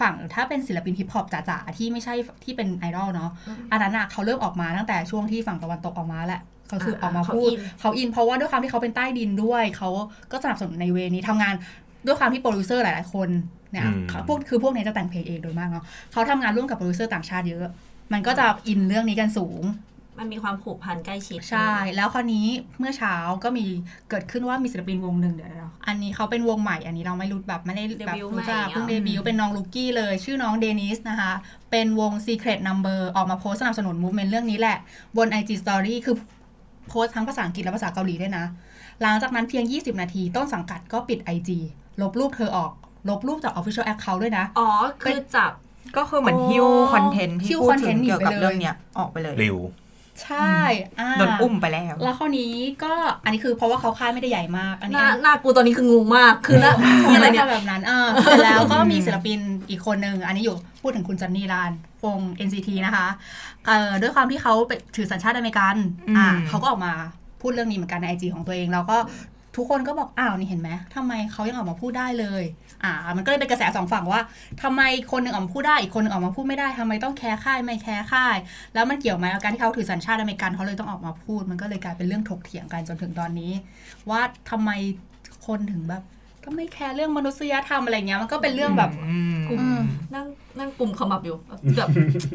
[0.00, 3.30] ฝั่งถ้าเป็นศิลปินฮิปฮอปจ๋าๆที่ไม่ใช่ที่เป็นไอดอลเนาะ
[3.72, 9.88] อันนั้นอะเขาเริ่มออกมาตั้งแต่ช่วงที่ฝั่งตะวันตกออกมาแหละก็คือออกมาเขาพูดอินเขาอินเพราะว่าด้วยความที่เขาเป็นใต้ดินด้วย เขา
[10.32, 11.54] ก็สนับสนุนในเวนี้ทำงาน
[12.06, 13.28] ด้วยความที่โปรดิวเซอร์หลาย ๆ คน
[13.72, 17.66] เนี่ยอืมเขาพวกคือพวกนี้จะแต่งเพลงเองโดยมากเนาะเขาทำงานร่วมกับโปรดิวเซอร์ต่างชาติเยอะ
[18.12, 19.62] มันก็จะอินเรื่องนี้กันสูง
[20.20, 22.46] มันมีความผูกพันใกล้ชิด ใช่ แล้วคราวนี้
[22.78, 23.66] เมื่อเช้าก็มี
[24.10, 31.32] เกิดขึ้นว่ามีศิลปินวงหนึ่งเดี๋ยวเราอันนี้เขาเป็นวงใหม่ อันนี้เราไม่รู้แบบไม่ได้แบบรู้จักเพิ่งเดบิวต์เป็นน้อง rookie เลย ชื่อน้องเดนิสนะคะ
[31.70, 34.76] เป็นวง Secret Number ออกมาโพสต์สนับสนุนมูฟเมนต์เรื่องนี้แหละ
[35.16, 36.16] บน IG Story คือ
[36.88, 38.44] โพสต์ทั้งภาษาอังกฤษและภาษาเกาหลีด้วยนะ
[39.02, 41.50] หลังจากนั้นเพียง 20 นาที ต้นสังกัดก็ปิด IG
[42.00, 42.72] ลบรูปเธอออก
[43.08, 44.68] ลบรูปจาก Official Account ด้วยนะ อ๋อ
[45.02, 45.52] คือจับ
[45.96, 49.56] ก็คือเหมือนอ๋อฮิวคอนเทนต์หิ้ที่วพูดคอนถึเทนงต์หนีเกี่ยวกับไปเลยเรื่องเนี้ยออกไปเลยเร็ว
[50.22, 50.54] ใช่
[51.00, 52.52] อ่าโดนอุ้มไปแล้ว แล้วคราวนี้
[52.84, 52.92] ก็
[53.24, 59.38] อันนี้คือเพราะว่าเขาค่ายไม่ได้ใหญ่มาก อันหนี้น้าหน้ากูตอนนี้คืองงมาก คือหน้าอะอะไรไรเนี่เนี่ยยแบบนั้นเออเสร็จแล้วก็มีศิลปิน
[59.70, 61.72] อีกคนหนึ่งอันนี้อยู่พูดถึงคุณจอห์นนี่ลาน
[62.04, 63.06] วง NCT นะคะ
[63.66, 65.76] เอ่อด้วยความที่เขาไปถือสัญชาติอเมริกัน
[66.16, 66.92] อ่าอืมเขาก็ออกมา
[67.40, 68.96] พูดเรื่องนี้เหมือนกันใน IG ของตัวเอง แล้วก็
[69.56, 72.42] ทุกคนก็บอกอ้าวนี่เห็นไหมทำไมเขายังออกมาพูดได้เลย
[72.84, 74.20] อ่า มันก็เลยเป็นกระแสสองฝั่งว่า
[74.62, 74.82] ทำไม
[75.12, 78.36] คนหนึ่งออกมาพูดได้อีกคนหนึ่งออกมาพูดไม่ได้ทำไมต้องแคร์ค่ายไม่แคร์ค่าย
[78.74, 83.52] แล้วมันเกี่ยวไหมกับการที่เขาถือสัญชาติอเมริกันเขาเลยต้องออกมาพูด มันก็เลยกลายเป็นเรื่องถกเถียงกันจนถึงตอนนี้
[84.10, 84.20] ว่า
[84.50, 84.70] ทำไม
[85.46, 86.02] คนถึงแบบ
[86.44, 89.60] ก็ไม่แคร์เรื่องมนุษยธรรมอะไรเงี้ยมันก็เป็นเรื่องแบบอืมกลุ่ม
[90.14, 90.26] นั่ง
[90.58, 91.36] นั่งกลุ่มขมับอยู่
[91.76, 91.90] แบบ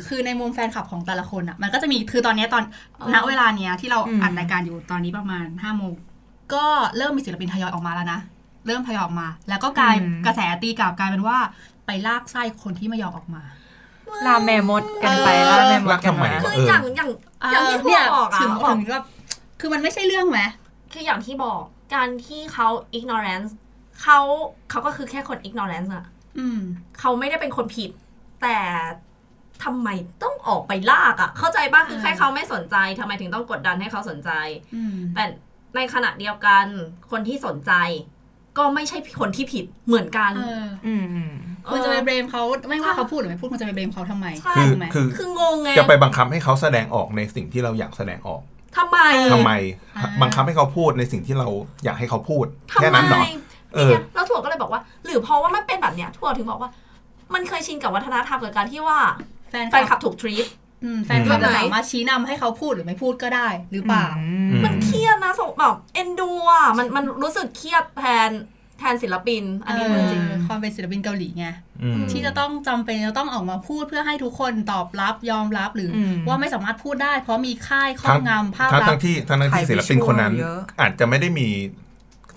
[0.08, 2.64] คือในมุมแฟนคลับของแต่ละคนอะ มันก็จะมีคือตอนเนี้ยตอน
[3.00, 5.94] อ๋อณเวลาเนี้ยที่เราอืมอัดรายการอยู่ตอนนี้ประมาณห้าโมง
[6.54, 6.66] ก็
[6.98, 8.20] เริ่มมีศิลปินทยอยออกมาแล้วนะ
[8.68, 11.38] เริ่มทยอยออกมา แล้วก็กลายกระแสตีกลับกลายเป็นว่า
[11.86, 13.44] ไปลากไส้คนที่ไม่ยอมออกมา
[14.26, 17.10] ลาแม่มดกันไปเออลาแม่มดลากกันทำไมมาคือเออออย่างอย่าง
[17.52, 18.98] อย่างที่พ่อบอกอะถึงบอถึกงก็
[19.60, 20.40] คือมันไม่ใช่เรื่องไหม
[20.94, 21.62] คืออย่างที่บอก
[21.94, 22.68] การที่เขา
[22.98, 23.50] ignorance
[24.02, 24.20] เขา
[24.70, 26.06] เขาก็คือแค่คน ignorance อะ
[26.40, 26.60] อืม
[27.00, 27.90] เขาไม่ได้เป็นคนผิด
[28.42, 28.58] แต่
[29.64, 29.90] ทำไม
[30.24, 34.32] ต้องออกไปลากอะเข้าใจบ้างคือแค่เขาไม่สนใจทำไมถึงต้องกดดันให้เขาสนใจ
[34.76, 35.24] อืมแต่
[35.76, 36.66] ในขณะเดียวกัน
[37.12, 37.72] คนที่สนใจ
[38.58, 41.32] ก็ไม่ใช่คนที่ผิดเหมือนกันเอออืมอืม
[41.72, 48.42] คุณจะไปเบรมเขาไม่ว่าเขาพูดหรือไม่พูดคุณจะไปเบรมเขาทำไมใช่คือถูกไหมคือคืองงไงจะไปบังคับให้เขาแสดงออกในสิ่งที่เราอยากแสดงออก
[48.78, 49.00] ทำไม
[49.34, 49.52] ทำไม
[49.98, 51.48] อ่าบังคับให้เขาพูดในสิ่งที่เรา
[51.84, 53.22] อยากให้เขาพูดทำแค่ไมนั้นเหรอ
[53.76, 56.72] เออเนี่ยแล้วถั่วก็เลยบอกว่า หรือเพราะว่ามันเป็นแบบเนี้ยถั่วถึงบอกว่า
[57.34, 59.00] มันเคยชินกับวัฒนธรรมกับการที่ว่า
[59.50, 60.48] แฟนแฟนคลับถูกทรีต
[60.84, 65.01] อืมแฟนคลับด้วยไหมจะสามารถชี้นำให้เขาพูดหรือไม่พูดก็ได้ หรือเปล่าอืมมันเครียดนะ
[65.40, 68.32] สงแบบเอ็นดูอะมันมันรู้สึกเครียดแทน
[68.80, 71.48] แทนศิลปิน อันนี้เอเรื่องอจริงความเป็นศิลปินเกาหลีไง
[71.84, 81.48] อืมที่จะต้องจำเป็นจะต้องออกมาพูดเพื่อให้ทุกคนตอบรับยอมรับหรืออมว่าไม่สามารถพูดได้ เพราะมีค่ายครอทั้บงงำภาพทั้งลัทั้กงษณ์ที่ทั้งทั้งที่ถ่ายศิลปินคนนั้น visual เยอะอาจจะไม่ได้มี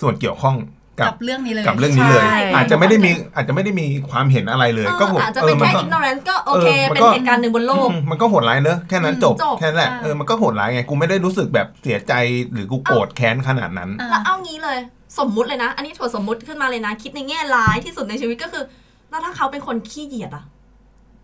[0.00, 0.56] ส่วนเกี่ยวข้อง
[1.00, 12.12] กับกับเรื่องนี้เลยกับเรื่องนี้เลยใช่อาจจะไม่ได้มีอาจจะไม่ได้มีความเห็นอะไรเลยเออก็ผมอาจจะเป็นมัแค่ก็ ignorance ก็โอเคเออมันเป็นก็เหตุการณ์หนึ่งบนโลกอืมมันก็โหดร้ายเนอะแค่นั้นจบจบแค่นั้นแหละอ่าเออมันก็โหดร้ายไงกูไม่ได้รู้สึกแบบเสียใจ
[12.52, 14.78] หรือกูโกรธแค้นขนาดนั้นอ่าแล้วเอางี้เลย
[15.18, 18.64] สมมุติเลยนะ อันนี้ถั่วสมมุติขึ้นมาเลยนะ คิดในแง่ร้ายที่สุดในชีวิตก็คือ
[19.10, 20.44] แล้วถ้าเขาเป็นคนขี้เหยียดอะ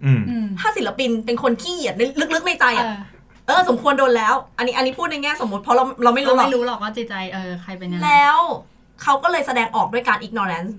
[0.04, 2.02] อืมอืมถ้าศิลปินเป็นคนขี้เหยียดใน
[2.34, 3.02] ลึกๆในใจเออะอ
[3.46, 8.38] เออสมควรโดนแล้ว อันนี้อันนี้พูดในแง่สมมติเพราะเราเราไม่รู้เราหรอกไม่รู้หรอกว่าจิตใจเออใครเป็นยังไงแล้ว
[9.02, 10.72] เขาก็เลยแสดงออกด้วยการ ignorance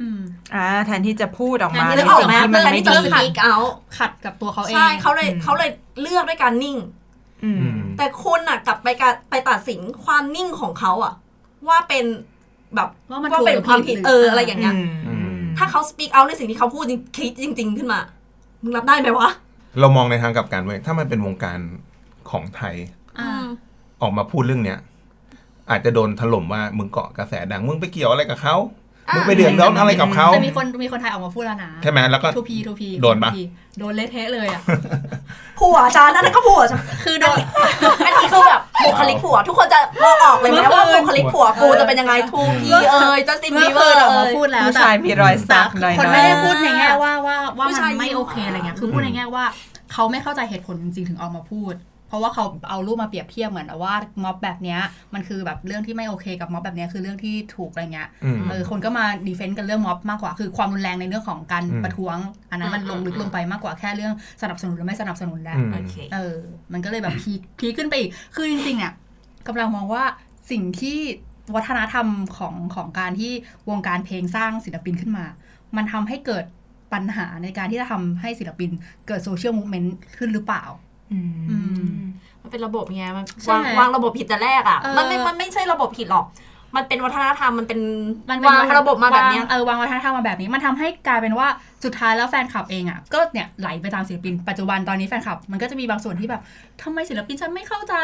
[0.00, 0.20] อืม
[0.54, 5.70] อ่าแทนที่จะพูดออกมาแทนที่ในนึกออกสิ่งไหมที่มันแทนไม่ที่จะดี speak out ขัดกับตัวเขาเอง ใช่เขาเลยอืมเขาเลย
[6.00, 6.76] เลือกด้วยการนิ่ง
[7.44, 11.12] อืมอืมแต่คุณอะกลับไปการไปตัดสินความนิ่งของเขาอะ
[11.68, 12.04] ว่าเป็น
[12.74, 14.74] แบบว่ามันว่าถูกเป็นหรือความผิผิดดหรือเอออะไรอย่างเงี้ย
[15.08, 18.00] อืมถ้าเขา speak out ในสิ่งที่เขาพูดจริงคิดจริง ๆ ขึ้นมา
[18.62, 19.28] มึงรับได้ไหมวะ
[19.80, 21.58] เรามองในทางกลับกันเว้ยถ้ามันเป็นวงการ
[22.30, 22.74] ของไทย
[23.18, 23.44] อ่า
[24.02, 24.78] ออกมาพูดเรื่องเนี้ย
[25.70, 28.56] อาจจะโดนถล่มว่ามึงเกาะกระแสดังมึงไปเกี่ยวอะไรกับเขา
[29.08, 33.30] อะมึงไปเดือดร้อนอะไรกับเขาแต่มีคนมีคนไทยออกมาพูดแล้วนะใช่ไหมแล้วก็ทูพีทูพีโดนปะ
[33.78, 34.62] โดนเละเทะเลยอะ
[35.60, 37.36] ผัวฉันนั่นก็ผัวฉันคือโดน
[38.06, 49.44] อันนี้คือแบบบุคลิกผัว ทุกคนจะมองออกเลยไหมว่าบุคลิกผัวกูจะเป็นยังไงทูพีเอ่ยจัสตินเมื่บีอเวอคืนร์ออกมาเอ่ยพูดแล้วผู้แต่ชายมีรอยสักหน่อยคนๆไม่ได้พูดในแง่ว่าว่าว่าผู้มัชายนไม่ยิ้มโอเคอะไรเงี้ยคือพูดในแง่ว่า
[49.92, 51.74] เขาไม่เข้าใจเหตุผลจริงๆถึงออกมาพูด
[52.08, 53.94] เพราะว่าเขาเอารูปมาเปรียบเทียบเหมือนว่า
[54.24, 54.80] ม็อบแบบเนี้ย
[55.14, 62.16] มันคือแบบเรื่องที่ไม่โอเคกับม็อบแบบเนี้ยคือเรื่องที่ถูกอะไรเงี้ยอืมเออคนก็มาดีเฟนต์กันเรื่องม็อบมากกว่า คือความรุนแรงในเรื่องของการอืมประท้วง
[62.50, 66.36] อันนั้นมันอืมลงลึกลงไปมากกว่าแค่เรื่องสนับสนุนหรือไม่สนับสนุนแล้วอืมโอเคเออ
[66.72, 68.92] มันก็เลยแบบพีคพีคขึ้นไปอีกคือจริงๆเนี่ย
[69.48, 70.04] กำลังมองว่า
[70.50, 70.98] สิ่งที่
[71.54, 73.32] วัฒนธรรมของของการที่
[73.70, 75.26] วงการเพลงสร้างศิลปินขึ้นมา
[75.76, 76.44] มันทำให้เกิด
[76.92, 78.70] ปัญหาในการที่จะทำให้ศิลปิน
[79.06, 80.85] เกิดโซเชียลมูฟเมนต์ขึ้นหรือเปล่าอื
[81.28, 81.86] มอืม
[82.42, 86.24] มันเป็นระบบไงมันใช่วางวางระบบผิดแต่แรกอะเออมันไม่มันไม่ใช่ระบบผิดหรอก
[86.76, 87.80] มันเป็นวัฒนธรรมมันเป็น
[88.30, 91.48] มันเป็นวางระบบมาแบบเนี้ยวงเออวางวัฒนธรรมมาแบบนี้ มันทำให้กลายเป็นว่า
[91.84, 96.42] สุดท้ายแล้วแฟนคลับเองอะก็เนี่ยไหลไปตามศิลปิน ปัจจุบันตอนนี้แฟนคลับ มันก็จะมีบางส่วนที่แบบ
[96.82, 97.94] ทำไมศิลปินฉันไม่เข้าใจ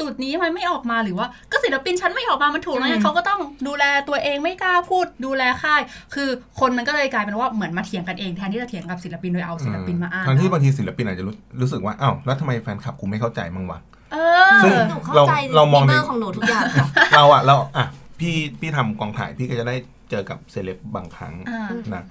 [0.00, 5.80] จุดนี้ทำไมไม่ออกมาหรือว่าก็ศิลปินฉันไม่ออกมามันถูกแล้วไงอืมเขาก็ต้องดูแลตัวเองไม่กล้าพูดดูแลค่าย
[6.14, 6.28] คือ
[6.60, 13.78] คนมันก็เลยกลายเป็นว่าเหมือนมาเถียงกันเองแทนที่จะเถียงกับศิลปินโดยเอาศิลปินมาอ้างทั้งที่บางทีศิลปินอาจจะรู้รู้สึกว่าอ้าวแล้วทำไมแฟนคลับกูไม่เข้าใจมั้งวะ
[14.12, 14.16] เอ
[14.64, 16.86] ซึ่งอหนูเข้าเราใจเรามองในบีเบอร์ของหนูทุกอย่างค่ะ
[17.16, 17.86] เราอะเราอะ
[18.18, 19.76] พี่พี่ทำกองถ่ายพี่ก็จะได้
[20.10, 22.04] เจอกับเซเลบบางครั้งอ่านะ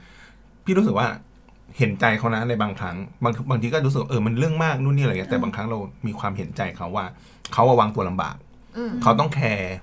[0.65, 1.07] พี่รู้สึกว่า
[1.77, 7.05] เห็นใจเขานะในบางครั้งบางบางทีก็รู้สึกว่าเออมันเรื่องมากนู่นนี่อะไรเงี้ยแต่บางครั้งเรามีความเห็นใจเขาว่า
[7.53, 8.35] เขาอะวางตัวลำบาก
[8.77, 9.73] อืมเขาต้องแคร์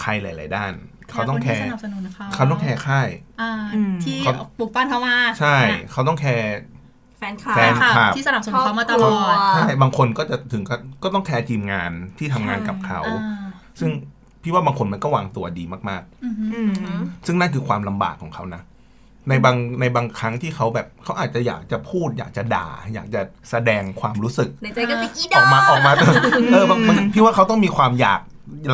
[0.00, 0.72] ใครหลาย ๆ ด้าน
[1.12, 3.08] เขาต้องแคคนที่ร์สนับสนุนเขาเขาต้องแคร์ค่าย
[3.40, 5.56] อ่าอืมที่เขาปลูกปั้นเขามาใช่
[5.92, 6.54] เขาต้องแคร์
[7.18, 13.44] แฟนคลับแฟนค่ะคลับที่สนับสนุนเขามาตลอดใช่บางคนก็จะถึงก็ก็ต้องแคร์ทีมงานที่ทำงานกับเขาอ่า
[13.80, 13.90] ซึ่ง
[14.44, 16.60] พี่ว่าบางคนมันก็วางตัวดีมากอือฮึอื
[16.98, 18.62] มๆซึ่งนั่นคือความลำบากของเขานะ
[19.28, 25.92] ในบางในบางครั้งที่เขาแบบเขาอาจจะอยากจะพูด อยากจะด่า อยากจะแสดงความรู้สึกในใจก็คืออีอดออกมาออกมา
[26.52, 28.20] เออบางบางพี่ว่าเขาต้องมีความอยาก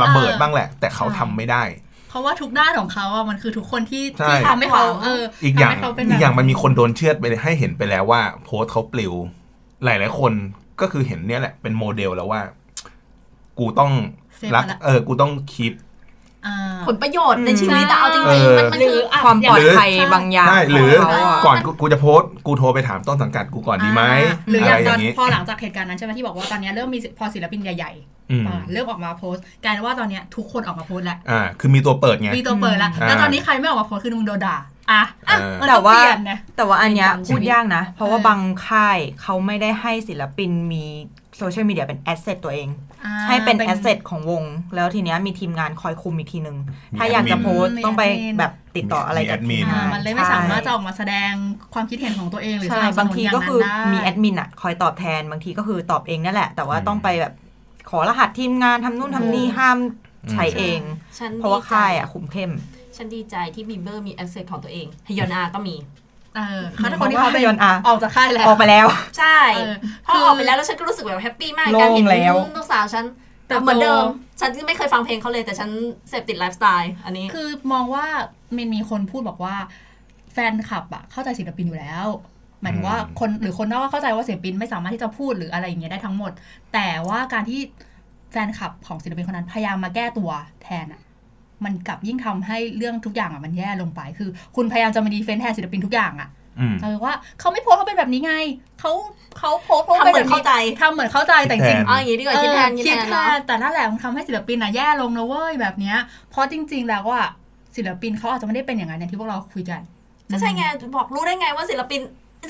[0.03, 1.63] ระเบิดเออบ้างแหละ แต่เขาทำไม่ได้
[2.09, 9.15] เพราะว่าทุกด้านของเขาอะมันคือทุกคนที่ใช่ที่ทำให้เขาเอออีกทำอย่างให้เขาเป็นอีกอย่างแบบมันมีคนโดนเชือดไปให้เห็นไปแล้วว่า โพสต์เขาปลิว
[9.85, 10.33] หลายๆคน
[10.81, 12.41] ก็คือเห็นเนี่ยแหละเป็นโมเดลแล้วว่า
[13.59, 13.93] กูต้อง
[14.30, 15.75] เซฟ รักมาละเออกูต้องคีป
[16.47, 24.03] อ่าผลประโยชน์ในชีวิตใช่อะเอาจเอริงอๆมันมันหรืคือออะความปลอดภัยอย่างบางอย่างใช่หรือขงเขาะก่อนกูกูจะโพสต์กูโทรไปถามต้นสังกัดกูก่อนดีไหม
[24.51, 27.93] หรือออะไรย่างอตอนย่างนี้พอหลังจากเหตุการณ์นั้นใช่ไหมที่บอกว่าตอนเนี้ยเริ่มมีพอศิลปินใหญ่
[28.31, 34.57] อืมๆอ่าเริ่มออกมาโพสต์กลายเป็นว่าตอนเนี้ยทุกคนออกมาโพสต์แล้วอ่าคือมีตัวเปิดไงมีตัวเปิดแล้วอ่าแล้วตอนนี้ใครไม่ออกมาโพสต์คือมึงโดนด่า
[34.91, 40.87] อะอะเออมันแต่ต้องว่าเปลี่ยนนะแต่ว่าอันเนี้ยเป็นความพูดยากนะ เพราะว่าเออบางค่ายเขาไม่ได้ให้ศิลปินมี
[41.41, 42.69] โซเชียลมีเดียเป็นแอสเซทตัวเอง
[43.05, 46.57] อ่าให้เป็นแอสเซทของวง แล้วทีเนี้ยมีทีมงานคอยคุมอีกทีนึง
[46.93, 51.33] มีถ้าอยากจะแอดมินโพสต์มีต้องไปแอดมินแบบติดต่ออะไรกับมีทีแอดมินมงาอ่านมันเลยไม่ใช่สามารถจะออกมาแสดง
[51.75, 57.35] ความคิดเห็นของตัวเองหรือใช่สนับสบางนุนทีอย่างก็นั้นคือได้มีแอดมินอะคอยตอบแทนบางทีก็คือตอบเองนั่นแหละ แต่ว่าอืมต้องไปแบบ
[57.91, 59.79] ขอรหัสทีมงานทำนู่นทำนี่ห้าม
[60.33, 60.81] ใช้เอง
[61.19, 62.53] ฉันเพราะว่าดีใจค่ายอะคุมเข้ม
[62.97, 65.75] ฉันดีใจที่บีเบอร์มี asset ของตัวเองฮยอนอาก็มี
[66.37, 68.87] เออเขาคนที่เขาเพราะว่าฮยอนอาออกจากค่ายแล้วออกไปแล้ว
[69.19, 69.75] ใช่เออ
[70.07, 73.05] พอออกไปแล้วแล้วฉันก็รู้สึกแบบ happy มากโล่งการเห็นแล้วลูกสาวฉัน
[73.47, 74.05] เติบโตเหมือนเดิม
[74.41, 75.71] ฉันไม่เคยฟังเพลงเขาเลยแต่ฉัน
[76.09, 78.07] เสพติดไลฟ์สไตล์อันนี้ คือมองว่า
[78.57, 79.57] มันมีคนพูดบอกว่า
[80.33, 82.07] แฟนคลับอะเข้าใจศิลปินอยู่แล้ว
[82.61, 86.33] หมายถึงว่าคนหรือคนนอกก็เข้าใจว่าศิลปินไม่สามารถที่จะพูดหรืออะไรอย่างเงี้ยได้ทั้งหมด
[86.73, 87.61] แต่ว่าการที่
[88.33, 90.31] แฟนคลับของศิลปินคนนั้นพยายามมาแก้ตัว
[90.63, 91.01] แทนอะ
[91.65, 96.29] มันกลับยิ่งทำให้เรื่องทุกอย่างอะมันแย่ลงไป คือ คุณพยายามจะมาดีเฟนต์แทนศิลปินทุกอย่างอะ
[96.61, 98.35] อืมเออว่าเขาไม่โพสต์เขาเป็นแบบนี้ไง
[98.81, 98.93] เขา
[99.39, 105.97] เขาโพสต์เพราะทำเหมือนเข้าใจทำเหมือนเข้าใจแต่จริงคิดแทนเอาอย่างนี้ดีกว่าคิดแทนเออคิคิดดแทนแทเนาะนแต่นั่นแหละมันทำให้ศิลปินอะแย่ลงนะเว้ยแบบเนี้ย
[106.31, 107.23] เพราะจริง ๆ แล้วว่า
[107.77, 109.81] ศิลปินเขาอาจจะไม่ได้เป็นอย่างนั้นอย่างที่พวกเราคุยกัน
[110.33, 110.65] ก็ใช่ไง
[110.97, 112.01] บอกรู้ได้ไงว่าศิลปิน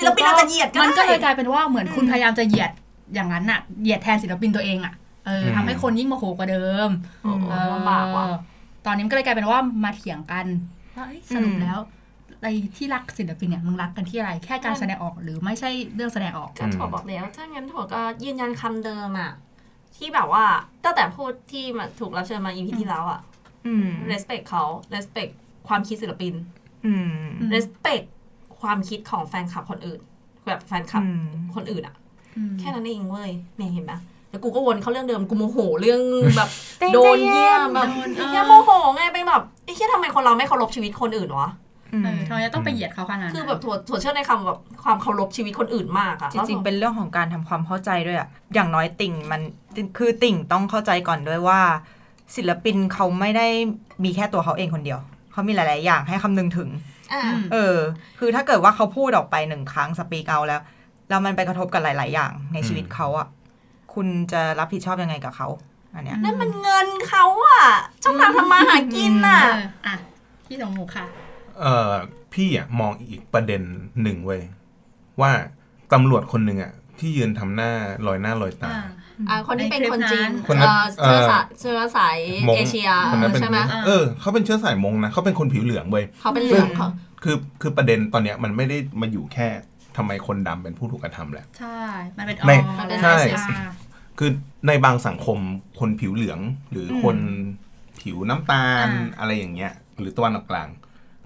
[0.01, 2.70] ศิลปินอาจจะเหยียดก็มันก็ได้เลยกลายเป็นว่าเหมือนคุณอืมพยายามจะเหยียด
[3.14, 4.94] อย่างนั้นน่ะเหยียดแทนศิลปินตัวเองอะ
[5.27, 6.90] เอออืมทำให้คนยิ่งโมโหกว่าเดิม
[7.23, 8.27] โอ้โหเออลำบากว่ะ
[8.87, 10.47] ตอนนี้มันก็เลยกลายเป็นว่ามาเถียงกัน
[10.97, 11.79] ว่าเอ้ยสรุปอืมแล้ว
[12.43, 19.33] ไอ้ที่รักศิลปินเนี่ยมึงรักกันที่อะไรแค่การแสดงออกหรือไม่ใช่เรื่องแสดงออกก็ถั่วบอกแล้วถ้างั้นถั่วก็ยืนยันคำเดิมอะ
[19.97, 20.45] ที่แบบว่า
[20.85, 23.21] ตั้งแต่พูดที่มาถูกรับเชิญมาอีพีที่แล้วอะ
[23.66, 24.64] อืม respect เขา
[24.95, 25.33] respect
[25.69, 26.35] ความคิดศิลปิน
[26.87, 27.09] อืม
[27.40, 28.05] อืม respect
[28.61, 30.01] ความคิดของแฟนคลับคนอื่น
[30.47, 31.95] แบบแฟนคลับอืมคนอื่นอะ
[32.37, 33.93] อืมแค่นั้นเองเว้ยเนี่ยเห็นไหม
[34.31, 36.01] แล้วกูก็วนเข้าเรื่องเดิมกูโมโหเรื่อง
[36.37, 41.51] แบบเต้นโดนใจเย็นเยี่ยมแบบโดนเออไอ้เหี้ยโมโหไงไปแบบไอ้เหี้ยทำไมคนเราไม่เคารพชีวิตคนอื่นวะ
[41.93, 49.40] อืมเออทำไมต้องไปเหยียดเขาขนาดนั้นคือแบบถั่วถั่วเชื่อในคำแบบความเคารพชีวิตคนอื่นมากอะจริงๆเป็นเรื่องของการทำความเข้าใจด้วยอะอย่างน้อยติ่งมัน
[49.99, 51.61] คือติ่งต้องเข้าใจก่อนด้วยว่า
[52.37, 53.47] ศิลปินเขาไม่ได้
[54.05, 54.99] มีแค่ตัวเขาเองคนเดียว
[55.33, 56.69] เขามีหลาย ๆ อย่างให้คำนึงถึง
[57.12, 57.77] อ่าอืมเออ
[58.19, 60.61] คือถ้าเกิดว่าเขาพูดออกไปหนึ่งครั้งสปีกเอาแล้ว
[61.09, 63.27] แล้วมันไปกระทบกับหลาย ๆ อย่างในชีวิตเขาอะ
[63.94, 65.48] คุณจะรับผิดชอบยังไงกับเขา
[65.94, 67.64] อันเนี้ยนั่นมันเงินเขาอะ
[68.03, 69.48] ช่องทางทำมาหากินเอน่ะอ
[69.87, 69.94] อะ
[70.46, 71.05] พี่สมหมูค่ะ
[71.61, 71.92] เอ่อ
[72.35, 73.62] พี่อะมองอีกประเด็น
[74.03, 74.42] หนึ่งเว้ย
[75.20, 75.31] ว่า
[75.92, 77.72] ตำรวจคนหนึ่งอะที่ยืนทำหน้า
[78.07, 78.83] ลอยหน้าลอยตาอ่า
[79.29, 80.68] อ่าคนที่เป็นในคลิปคนจีนนั้นคนนั้น
[81.00, 86.88] เอ่อเชื้อเอ่อสายเชื้อสายมงเอเชียคนนั้นเป็นใช่ไหมเออเขาเป็นเชื้อสายมงนะเขาเป็นคนผิวเหลืองเว้ยเขาเป็นเหลืองเขา
[87.22, 89.48] คือคือประเด็นตอนเนี้ยมันไม่ได้มาอยู่แค่
[90.01, 91.81] ทำไมคนดำเป็นผู้ถูกกระทำแหละ ใช่
[92.17, 93.71] มันเป็นไม่มันเป็นใช่อ่า
[94.19, 94.31] คือ
[94.67, 95.39] ในบางสังคม
[95.81, 97.17] คนผิวเหลือง หรืออมคน
[98.01, 100.69] ผิวน้ำตาลอ่าอะไรอย่างเงี้ย หรือตะวันออกกลาง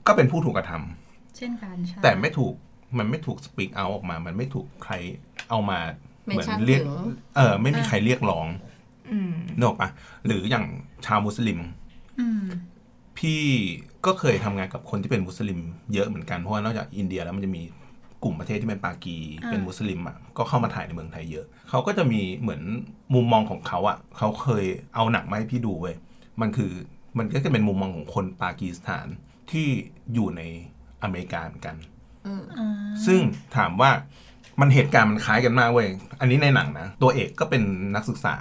[0.07, 2.55] ก็เป็นผู้ถูกกระทำเช่นกันใช่แต่ไม่ถูก
[2.99, 4.95] มันไม่ถูกสปีกเอาออกมา มันไม่ถูกใคร
[5.51, 5.79] เอามา
[6.27, 7.05] เมเหมือนชั่นเรียกถึง
[7.37, 8.47] เออ ไม่มีใครเรียกร้อง
[9.13, 9.89] อืมนึกออกปะ
[10.27, 10.65] หรืออย่าง
[11.07, 11.61] ชาวมุสลิม
[12.21, 12.43] อืม
[13.19, 13.41] พี่
[14.07, 15.61] ก็เคยทำงานกับคนที่เป็นมุสลิม
[15.95, 17.63] เยอะเหมือนกันเพราะว่านอกจากอินเดียแล้วมันจะมี
[18.25, 22.63] กลุ่มประเทศที่เป็นปากีอ่าเป็นมุสลิมอะก็เข้ามาถ่ายในเมืองไทยเยอะเขาก็จะมีเหมือน
[23.15, 25.97] มุมมองของเขาอะเขาเคยเอาหนังมาให้พี่ดูเว้ย
[26.41, 26.73] มันคือ
[27.19, 29.07] มันก็จะเป็นมุมมองของคนปากีสถาน
[29.53, 29.69] ที่
[30.15, 30.43] อยู่ใน
[31.03, 31.77] อเมริกาเหมือนกัน
[32.27, 32.43] อ่า
[33.07, 33.21] ซึ่ง
[33.57, 33.91] ถามว่า
[34.61, 35.89] มันเหตุการณ์มันคล้ายกันมากเว้ย
[36.21, 37.63] อันนี้ในหนังนะ ตัวเอกก็เป็น
[37.95, 38.35] นักศึกษา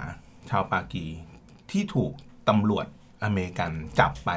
[0.50, 1.06] ชาวปากี
[1.70, 2.12] ที่ถูก
[2.48, 2.86] ตำรวจ
[3.24, 4.30] อเมริกันจับไป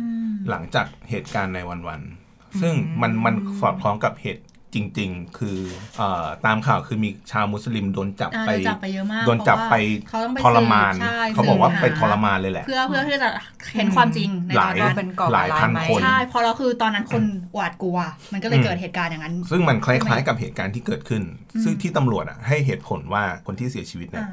[0.00, 5.58] อืมหลังจากเหตุการณ์ในวันๆซึ่งมันมันสอดคล้องกับเหตุ จริง ๆ คือ
[5.98, 9.74] เออตามข่าวคือมีชาวมุสลิมโดนจับอ่าไปโดนจับไปเยอะมากโดนจับไป
[10.08, 13.30] เพราะว่าเขาต้องไปทรมานสืบใช่เขาบอกว่าสืบหาไปทรมานเลยแหละ เพื่อเพื่อที่จะ
[13.76, 17.22] เห็นความจริงในหตลาอนยนั้นเป็นก่อหลายพันการร้ายไหมคนใช่เพราะเราคือตอนนั้นคน
[17.54, 17.98] หวาดกลัว
[18.32, 21.22] มันก็เลยอืมเกิดเหตุการณ์อย่างนั้น ซึ่งมันคล้ายๆกับเหตุการณ์ที่เกิดขึ้น
[21.64, 24.32] ซึ่งที่ตำรวจอะให้เหตุผลว่าคนที่เสียชีวิตเนี่ยอ่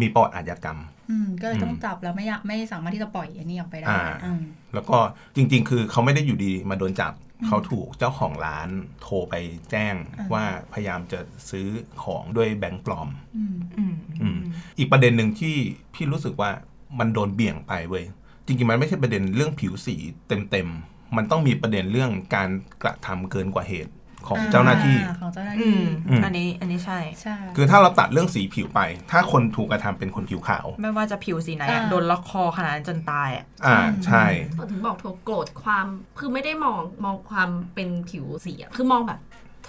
[0.00, 0.78] มีประวัติอาชญากรรม
[1.10, 4.42] อืม ก็เลยต้องอืมจับแล้วไม่อยากไม่สามารถที่จะปล่อยอันนี้ออกไปได้อ่าอืม
[4.74, 4.98] แล้วก็
[5.36, 7.12] จริง ๆ คือเขาไม่ได้อยู่ดีมาโดนจับ
[7.46, 8.68] เขาถูกเจ้าของร้าน
[9.02, 9.34] โทรไป
[9.70, 11.66] แจ้งอ่าว่าพยายามจะซื้อ
[12.02, 14.38] ของด้วยแบงก์ปลอมอืมอืมอืม
[14.78, 15.56] อีกประเด็นหนึ่งที่
[15.94, 16.50] พี่รู้สึกว่า
[16.98, 18.04] มันโดนเบี่ยงไปเว้ย
[18.46, 19.96] จริงๆมันไม่ใช่ประเด็นเรื่องผิวสี
[20.28, 22.48] เต็มๆมันต้องมีประเด็นเรื่องการ
[22.82, 23.92] กระทำเกินกว่าเหตุ
[24.28, 28.80] ของเจ้าหน้าที่อ่ของเจ้าหน้าอืที่มอืมอันนี้อันนี้ใช่ใช่ คือถ้าเราตัดเรื่องสีผิวไป
[29.10, 34.24] ถ้าคนถูกกระทำเป็นคนผิวขาว ไม่ว่าจะผิวสีไหนอะอ่าโดนล็อกคอขนาดนั้นจนตายอะอ่าใช่
[34.70, 35.86] ถึงบอกถั่วโกรธความ
[36.18, 39.20] คือไม่ได้มองมองความเป็นผิวสีอะคือมองแบบ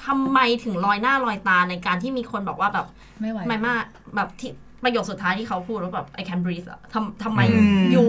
[0.05, 2.87] ทำไมถึงลอยหน้าลอยตาในการที่มีคนบอกว่าแบบ
[3.21, 3.83] ไม่ไหวไม่มาก
[4.17, 4.51] แบบที่
[4.83, 8.03] ประโยคสุดท้ายที่เขาพูดว่าแบบ I can breathe อะทำทำไมอืมยู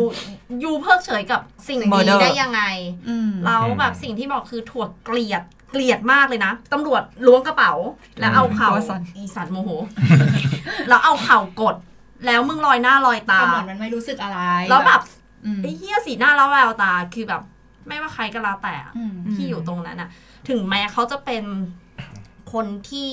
[0.65, 2.63] ยูเพิกเฉยกับสิ่งสิ่งนี้ murder ได้ยังไง
[3.09, 7.73] อืมแล้วแบบสิ่งที่บอกคือถั่วเกลียด เกลียดมากเลยนะตำรวจล้วงกระเป๋า
[8.21, 9.71] แล้วเอาเข่าตัวสั่นอีสัตว์โมโห
[10.89, 11.77] แล้วเอาเข่ากด
[12.27, 14.39] แล้วมึงลอยหน้าลอยตาทำเหมือนมันไม่รู้สึกอะไร
[14.71, 15.01] แล้วแบบ
[15.45, 17.43] อืมไอ้เหี้ยสีหน้าแล้วแววตาคือแบบ
[17.89, 20.09] ไม่ว่าใครก็แล้วแต่อะอืมที่อยู่ตรงนั้นอะ
[20.49, 21.45] ถึงแม้เขาจะเป็น
[22.53, 23.07] คนที่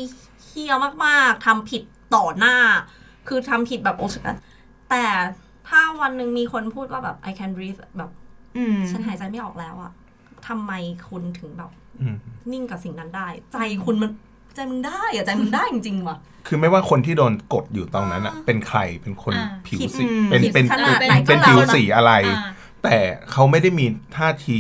[0.45, 0.73] เฮี้ย
[1.05, 1.83] มากๆทำผิด
[2.15, 2.55] ต่อหน้า
[3.27, 4.37] คือทำผิดแบบโอชกัน
[4.89, 5.05] แต่
[5.67, 8.11] ถ้าวันหนึ่งมีคนพูดว่าแบบ I can breathe แบบ
[8.57, 9.91] อืมฉันหายใจไม่ออกแล้วอะ
[10.47, 10.71] ทำไม
[11.09, 11.78] คุณถึงแบบอืม
[12.51, 14.11] นิ่งกับสิ่งนั้นได้ ใจคุณมัน
[14.55, 22.49] ใจมึงได้อะใจมึงได้จริงๆว่ะคือไม่ว่าคนที่โดนกดอยู่ตรงนั้นอะเป็นใครเป็นคนอ่าผิวผิดสีอืมเป็นผิดเป็นขนาดไหนเป็นก็แล้วผิวนะสีอะไรอ่า
[22.83, 22.97] แต่
[23.31, 23.85] เขาไม่ได้มี
[24.17, 24.59] ท่าที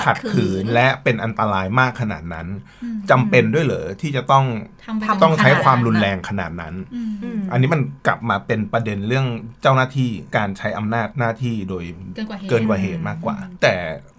[0.00, 2.46] ัดขัดขืขืนนและเป็นอันตรายมากขนาดนั้น
[2.82, 4.44] อืมจำเป็นด้วยเหรอที่จะต้อง
[4.84, 9.26] ทำไปต้องใช้ขนาดความรุนแรงขนาดนั้นอืมอืมอันนี้มันกลับมาเป็นประเด็นเรื่อง
[9.62, 13.74] เจ้าหน้าที่การใช้อำนาจหน้าที่โดยเกินกว่าเหตุเกินกว่าเหตุมากกว่า แต่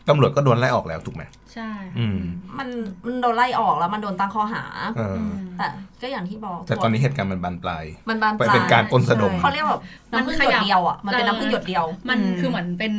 [0.09, 2.19] ตำรวจก็โดนไล่ออกแล้วถูกไหมใช่อืม
[2.57, 2.67] มัน
[3.05, 4.63] มันโดนไล่ออกแล้วมันโดนตั้งข้อหา
[4.97, 5.67] เอออือมแต่
[6.01, 12.93] ก็อย่างที่บอก แต่ตอนนี้เหตุการณ์มันบานปลายมันบานปไปลายเป็นการปล้นสะดมเขาเรียกแบบน้ำพึ่งหยดเดียวอะมันเป็นน้ำพึ่งหยดเดียว มันอืมคือเหมือนเป็น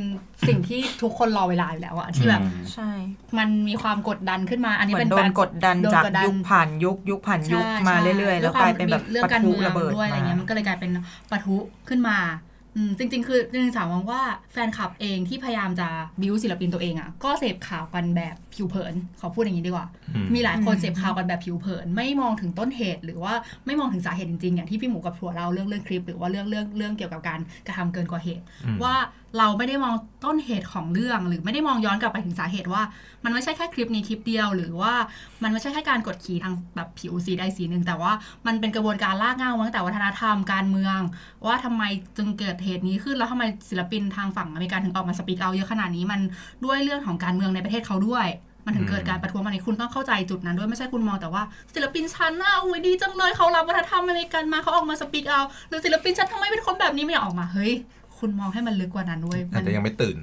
[0.48, 2.90] สิ่งที่ทุกคนรอเวลาอยู่แล้วอะที่แบบอืมใช่
[3.38, 10.90] มันมีความกดดันขึ้นมา อันนี้เหมือเป็นนโดนการกดดันโดนจากกดดันยุคผ่านยุคยุคผ่านยุคใช่มาใช่เรื่อยๆ แล้วด้กลายเป็นแบบเรื่องปะการทุเมืองระเบิดด้วยอะไรเงี้ยมามันก็เลยกลายเป็น
[11.30, 11.56] ปะทุ
[11.88, 12.49] ขึ้นมาอืม
[12.98, 15.88] จริง ๆ คือจริงๆสาวมองว่าแฟนคลับเองที่พยายามจะ
[16.20, 23.34] บิวศิลปินตัวเองอะก็เสพข่าวกันแบบผิวเผิน ขอพูดอย่างนี้ดีกว่าอืมมีหลายคนอืมเสพข่าวกันแบบผิวเผิน ไม่มองถึงต้นเหตุ หรือว่า
[23.66, 28.94] ไม่มองถึงสาเหตุจริงๆอย่างที่พี่หมูกับถั่วเราเรื่องเรื่องคลิป หรือว่าเรื่องเรื่องเรื่องเกี่ยวกับการกระทำเกินกว่าเหตุอืมว่า
[29.38, 32.82] เราไม่ได้มองต้นเหตุของเรื่อง หรือไม่ได้มองย้อนกลับไปถึงสาเหตุว่า
[33.24, 34.94] มันไม่ใช่แค่คลิปนี้คลิปเดียว หรือว่า
[35.42, 38.12] มันไม่ใช่แค่การกดขี่ทางแบบผิวสีใดสีหนึ่ง แต่ว่า
[38.46, 40.98] มันเป็นกระบวนการลากเงาตั้งแต่วัฒนธรรมการเมือง
[41.46, 41.82] ว่าทำไม
[42.16, 46.20] จึงเกิดเหตุนี้ขึ้นแล้วทำไมศิลปินทางฝั่งอเมริกันถึงออกมาสปีกเอาเยอะขนาดนี้มัน
[46.64, 48.28] ด้วยเรื่องของการเมืองในประเทศเขาด้วย
[48.66, 51.42] มันถึงเกิดการประท้วงมาในคุณต้องเข้าใจจุดนั้นด้วยไม่ใช่คุณมองแต่ว่า
[51.74, 57.72] ศิลปินฉันน่ะอุ้ยดีจังเลยเขารับวัฒนธรรมอเมริกันมาเขาออกมาสปีกเอาหรือศิลปินฉันทำไมเป็นคนแบบนี้ไม่ออกมาเฮ้ย
[58.20, 60.16] คุณมองให้มันลึกกว่านั้นด้วยอาจมันจะยังไม่ตื่น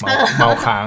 [0.00, 0.86] เมาเมาค้าง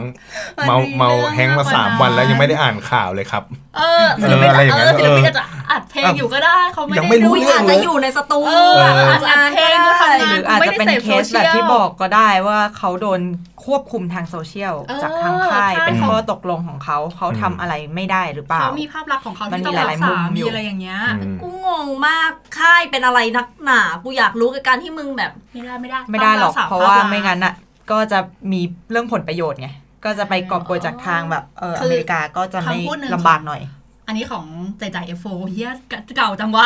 [0.57, 3.43] มันเมามีเมาเรื่องแฮงก์มามากกว่าสามวันแล้วยังไม่ได้อ่านข่าวเลยครับ
[3.77, 8.75] เออศิลปินเอออะไรอย่างนั้เอนอศิลปินเอออาจจะอัดเพลงอยู่ก็ได้เขาไม่ยังได้ไม่รู้อุ้ยเรื่อาจจะอยู่ในสตูเออ
[9.09, 13.21] อาจจะอัดเพลงกูทำงานหรืออาจจะเป็นไม่ได้เสพเคสโซเชียลแบบที่บอกก็ได้ว่าเขาโดน
[13.65, 27.53] ควบคุมทางโซเชียลเออจากทางค่ายใช่เป็นข้อตกลงของเขาเขาทำอะไรไม่ได้หรือเปล่าเขามีภาพลักษณ์ของเขามันที่มีต้องหรัลายกๆมุษามอยู่มีอะไรอย่างเงี้ยอืมกูงงมากค่ายเป็นอะไรนักหนากูอยากรู้กับการที่มึงแบบไม่ได้ไม่ได้ไม่ได้หรอกต้งษเพราะว่าภพลักษณ์ไม่งั้นอะ
[27.91, 28.19] ก็จะ
[28.51, 29.69] มีเรื่องผลประโยชน์ไง
[30.05, 33.61] ก็จะไปกอบโกยจากทางแบบเออคืออเมริกาก็จะไม่คำพูดหนึ่งลำบากหน่อย
[34.07, 34.45] อันนี้ของ
[34.79, 35.71] ใจใจเอฟโฟเฮีย
[36.17, 36.65] เก่าจังว่า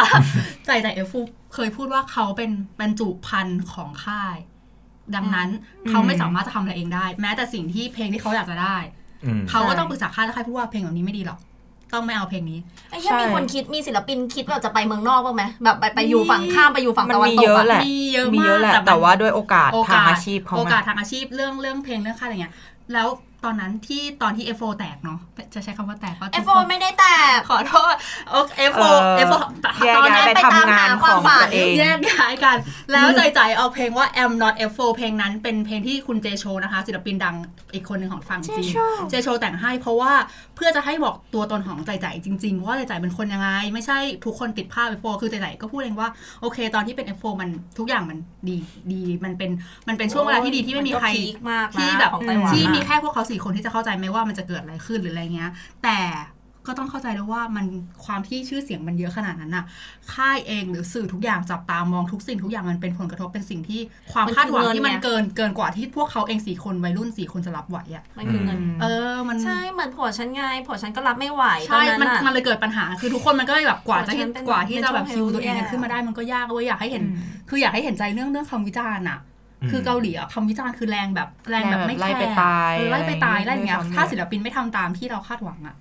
[0.66, 1.14] ใจใจเอฟโฟ
[1.54, 4.36] เคยพูดว่าเขาเป็นบรรจุพันธุ์ของค่าย
[5.16, 5.50] ดังนั้น
[5.86, 8.78] อืมเขาไม่สามารถจะทำอะไรเองได้ แม้แต่สิ่งที่เพลงที่เขาอยากจะได้
[9.26, 11.40] อืมเขาก็ใช่ต้องปรึกษาค่ายแล้วค่ายพูดว่าเพลงแบบนี้ไม่ดีหรอก
[11.94, 22.54] ต้องไม่เอาเพลงนี้ไอ้เหี้ยใช่มีคนคิดมีศิลปินคิดว่าจะไปเมืองนอกบ้างไหมแบบไปไปอยู่ฝั่งข้ามไปอยู่ฝั่งมันตะวันมีตเยกอะอะแหละมีเยอะมีเยอะแหละมากแต่มันแต่ว่าด้วยโอกาสโอกาทางสอาชีพเขาโอกาสไงทางอาชีพเรื่องเรื่องเพลงเรื่องค่ายอะไรเงี้ย
[22.94, 23.10] แล้ว
[23.46, 25.20] ตอนนั้นที่ตอนที่ F4 แตกเนาะ
[25.54, 27.94] จะใช้คำว่าแตกว่าเอฟโฟไม่ได้แตก ขอโทษ
[28.32, 28.84] โอเค F4 เอ
[29.18, 29.36] อ F4
[29.86, 32.58] แยกตอนย้ายนั้นไปไปตามทำงานหาขความองฝัตันวเองแยกย้ายกัน
[32.92, 37.36] แล้วใจใจเอาเพลงว่า am not F4 เพลงนั้นเป็นเพลงที่คุณเจโชนะคะ ศิลปินดัง
[37.74, 38.72] อีกคนหนึ่งของฝั่งจีน
[39.10, 40.14] เจโชแต่งให้เพราะว่า
[40.56, 46.10] เพื่อจะให้บอกตัวตนของใจใจจริง ๆ ว่าใจใจเป็นคนยังไง ไม่ใช่ทุกคนติดภาพ F4 คือใจใจก็พูดเองว่า
[46.42, 48.18] โอเค ตอนที่เป็น F4 มันทุกอย่างมัน
[48.48, 48.56] ดี
[48.94, 49.52] ดีมันเป็น
[49.88, 55.52] มันเป็นช่วงเวลาที่ดีที่ไม่มีใครนก็พีคมากนะที่แบบของไต้หวันที่มีอะแค่พวกเขาสี่คนที่จะเข้าใจไหมว่ามันจะเกิดอะไรขึ้นหรืออะไรเงี้ย
[55.84, 56.00] แต่
[56.68, 57.66] ก็ต้องเข้าใจด้วยว่ามัน
[58.06, 59.66] ความที่ชื่อเสียงมันเยอะขนาดนั้นน่ะ
[60.14, 63.82] ค่ายเองหรือสื่อทุกอย่างจับตามองทุกสิ่งทุกอย่างมันเป็นผลกระทบเป็นสิ่งที่
[64.12, 79.31] ความมันคือคาดหวังที่มันเงินไงเกินเกินกว่าที่พวกเขาเองสี่คนวัยรุ่นสี่คนจะรับไหวอะมันคือเงินเออมันใช่เหมือนผัวฉันไงผัวฉันก็รับไม่ไหวตอใช่นนั้นมันอะมันเลยเกิดปัญหาคือทุกคนมันก็เลยแบบกว่าจะฉันเป็นกว่าที่จะแบบเป็นคิวตัวเองแย่กันขึ้นมาได้มันก็ยากเว้ยอยากให้เห็นอืมคืออยากให้เห็นใจเรื่องเรื่องคำวิจารณ์อะอืม
[79.70, 85.76] คือเกาหลีอะคำวิจารณ์คือแรงแบบแรงแบบไม่ไล่แคร์ไปตายเออไล่ไปตายไล่อย่างเงี้ยด้วยซ้ำถ้าศิลปินไม่ทำตามที่เราคาดหวังอะ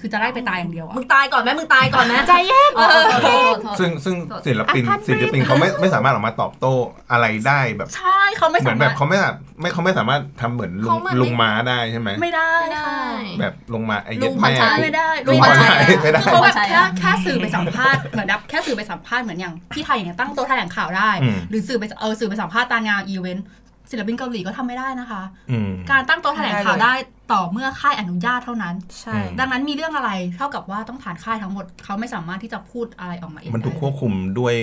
[0.00, 6.74] คือจะไล่ไปตายอย่างเดียวอะมึงตายก่อนไหมมึงตายก่อนไหมใจเย็นเออโทษโทษโทษซึ่งซึ่งศิลปิน I can't ศิลปินเขาไม่ไม่สามารถออกมาตอบโต้
[7.12, 23.46] อะไรได้แบบใช่เขาไม่เหมืสาอนแบมาบรถเขาไม่สามไม่เขาไม่สามารถทำเหมือนลุงเขามันไม่ลุงม้าได้ใช่ไหมไม่ได้ไม่ได้ค่ะแบบลงมาไอ้ลุเย็ดงพรแม่ชัยไม่ได้ลุงพรชัยไม่ได้คือเขาแบบใช่แค่อะแค่สื่อไปสัมภาษณ์เหมือนแบบแค่สื่อไปสัมภาษณ์เหมือนอย่างที่ไทยอย่างเงี้ยตั้งโต๊ะแถลงข่าวได้อืมหรือสื่อไปเออสื่อไปสัมภาษณ์ตามงานอีเวนต์
[23.90, 34.54] ศิลปินเกาหลีก็ทำไม่ได้นะคะอืมการตั้งโต๊ะแถลงข่าวไม่ได้เลยได้ต่อเมื่อค่ายอนุญาตเท่านั้น ใช่ ดังนั้นมีเรื่องอะไรเท่ากับว่าต้องผ่านค่ายทั้งหมด เขาไม่สามารถที่จะพูดอะไรออกมาเอง มันถูกได้ควบคุมด้วย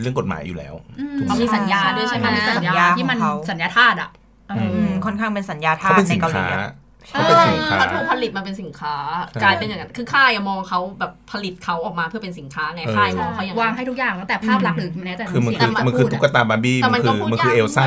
[0.00, 4.10] เรื่องกฎหมายอยู่แล้วอืถูกไหเขามีสัญญาด้วยใช่ไหมเขามีสัญญาที่มันของเขาสัญญาธาตุอะ
[4.48, 6.72] เอออืมค่อนข้างเป็นสัญญาทาเขาสเป็นในสินเกาหลีค้าอะ
[7.10, 8.94] เขาเป็นสินค้าเขาถูกผลิตมาเป็นสินค้า
[9.30, 17.86] ใช่กลายเป็นอย่างนั้นคือค่ายอะมองเขาแบบผลิตเขาออกมาเพื่อเป็นสินค้าไงเออค่ายมองเขาอย่างวางนั้นให้ทุกอย่างแล้วแต่ภาพลักษณ์หรือแม้แต่คือมันคือน้ำเสียงมันคือตุ๊กตาบาร์บี้แต่มัมันนก็คือพูดมันคือยากเอลซ่า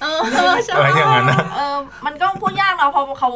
[0.00, 0.20] เออ
[0.64, 3.30] ใช่อะไรอย่างนั้นนะเออมันก็พูดยากเนาะเพราะเขา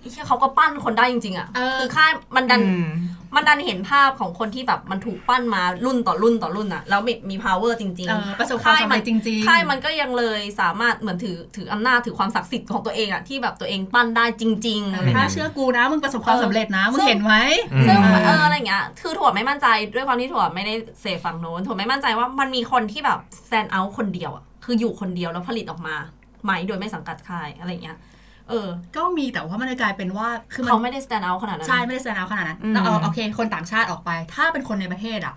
[0.00, 2.88] ไอ้เหี้ยเขาก็ปั้นคนได้จริงๆอะเออคือค่ายมันดันอืม
[3.36, 17.34] มันดันเห็นภาพของคนที่แบบมันถูกปั้นมารุ่นต่อรุ่นต่อรุ่นอะแล้วมีมี power จริงเออประสบความสำเร็จจริงๆค่ายมันก็ยังเลยสามารถเหมือนถือถืออำนาจถือความศักดิ์สิทธิ์ของตัวเองอะที่แบบตัวเองปั้นได้จริงๆอะไรถ้าเงี้ยเชื่อกูนะมึงประสบความสำเร็จนะมึงเห็นไหม
[17.72, 25.94] อืมซึ่งเออเอออะไรเงี้ยคือถั่วไม่มั่นใจด้วยความที่ถั่วไม่ได้เสพฝั่งโน้นถั่วไม่มั่นใจว่ามันมีคนที่แบบ stand out คนเดียวอะ คืออยู่คนเดียวแล้วผลิตออกมา
[26.44, 27.98] ไหมโดยไม่สังกัดค่ายอะไรเงี้ย
[28.48, 35.34] เออ ก็มีแต่ว่ามันเลยกลายเป็นว่าคือมัเขาไม่ได้ stand out ขนาดนั้น ใช่ ไม่ได้แสดงขนาดนั้นอืมแล้วเอาโอเค คนต่างชาติออกไป ถ้าเป็นคนในประเทศอะ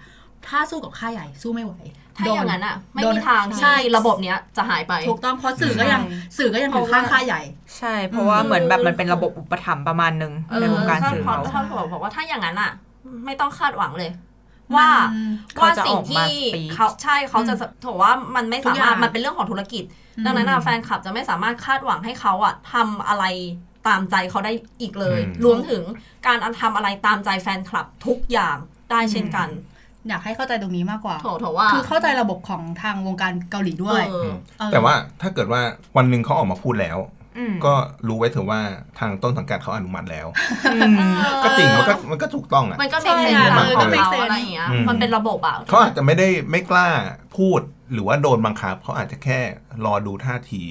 [0.47, 1.73] ถ้าสู้กับค่ายใหญ่สู้ไม่ไหว
[2.17, 7.41] ถ้าอย่างนั้นอะไม่โดนมีทางใช่ที่ระบบเนี้ยจะหายไป ถูกต้องเพราะสื่อก็ยังใช่สื่อก็ยังอยู่ข้างค่ายใหญ่
[7.77, 12.71] ใช่ เพราะว่าเหมือนแบบมันเป็นระบบอุปถัมภ์ประมาณหนึ่งเออในวงการถ้าสื่อพอเขาถ้าบอกบอกว่าถ้าอย่างนั้นอะ
[13.25, 14.09] ไม่ต้องคาดหวังเลย
[14.75, 17.53] ว่าอืมเขาว่าจะสิ่งออกมาที่ speak เขาใช่เขาจะ
[17.85, 19.83] ถือว่ามันไม่ทุสากอย่ามางรถมันเป็นเรื่องของธุรกิจ
[20.25, 23.25] ดังนั้นอะแฟนคลับจะไม่สามารถคาดหวังให้เขาอะทำอะไร
[23.87, 24.51] ตามใจเขาได้
[24.81, 25.81] อีกเลยอืมรวมถึง
[26.27, 28.57] การทำอะไรตามใจแฟนคลับทุกอย่าง
[28.91, 29.49] ได้เช่นกัน
[30.07, 35.61] อยากให้เข้าใจตรงนี้มากกว่าโถโถว่า คือเข้าใจระบบของทางวงการเกาหลีด้วยเออเออแต่ว่าถ้าเกิดว่า
[35.97, 37.14] วันหนึ่งเขาออกมาพูดแล้วอืม
[37.65, 37.73] ก็
[38.07, 38.61] รู้ไว้เถอะว่า
[38.99, 40.27] ทางต้นสังกัดเขาอนุมัติแล้ว
[40.75, 40.95] อืม
[41.43, 46.89] ก็จริงมันก็มันก็ถูกต้องอะมันก็ใช่ไม่เซนอะของเออก็ make เขา sense อะไรอย่างเงี้ยอืมมันเป็นระบบอะเขาอาจจะไม่ได้ไม่กล้า
[47.37, 47.59] พูด
[47.93, 49.39] หรือว่าโดนบังคับเขาอาจจะแค่
[49.85, 50.63] รอดูท่าที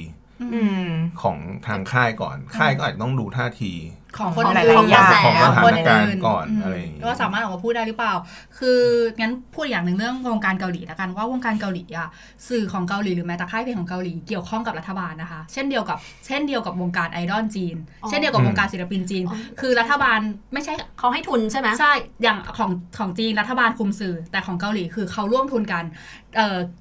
[0.55, 0.89] อืม
[1.23, 3.73] ของทางค่ายก่อน ค่ายก็อาจจะต้องดูท่าที
[4.19, 8.15] ของคนของอื่นหลายๆอย่างของสถานการณ์คก่อนมอะไรอย่างงี้ว่าสามารถออกมาพูดได้หรือเปล่า
[8.59, 8.81] คือ
[9.21, 12.09] งั้นพูดอย่างหนึ่งเรื่องวงการเกาหลีแล้วกันว่าวงการเกาหลีอะ
[12.49, 17.77] สื่อของเกาหลีหรือแม้แต่ค่ายเพลงของเกาหลีเกี่ยวข้องกับรัฐบาลนะคะ เช่นเดียวกับเช่นเดียวกับวงการไอดอลจีน
[18.09, 19.25] เช่นเดียวกับวงการศิลปินจีน
[19.61, 20.19] คือรัฐบาล
[20.53, 26.24] ไม่ใช่เขาให้ทุนใช่ไหมใช่อย่างของของจีนรัฐบาลคุมสื่อแต่ของเกาหลีคือเขาร่วมทุนกันเอ่อ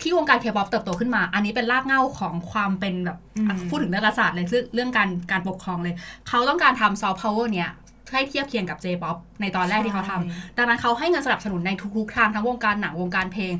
[0.01, 5.95] ที่วงการเคป๊อปเติบโตขึ้นมา อันนี้เป็นรากเหง้าของความเป็นแบบอืมอะพูดถึงเรื่องรัฐศาสตร์เลยเรื่องเรื่องการการปกครองเลย
[6.27, 7.69] เขาต้องการทำซอฟต์พาวเวอร์เนี่ย
[8.11, 13.53] ให้เทียบเคียงกับ J-POP ในตอนแรกที่เขาทำดังนั้นเขาให้เงินสนับสนุนในทุกๆทางทั้งวงการหนังวงการเพลง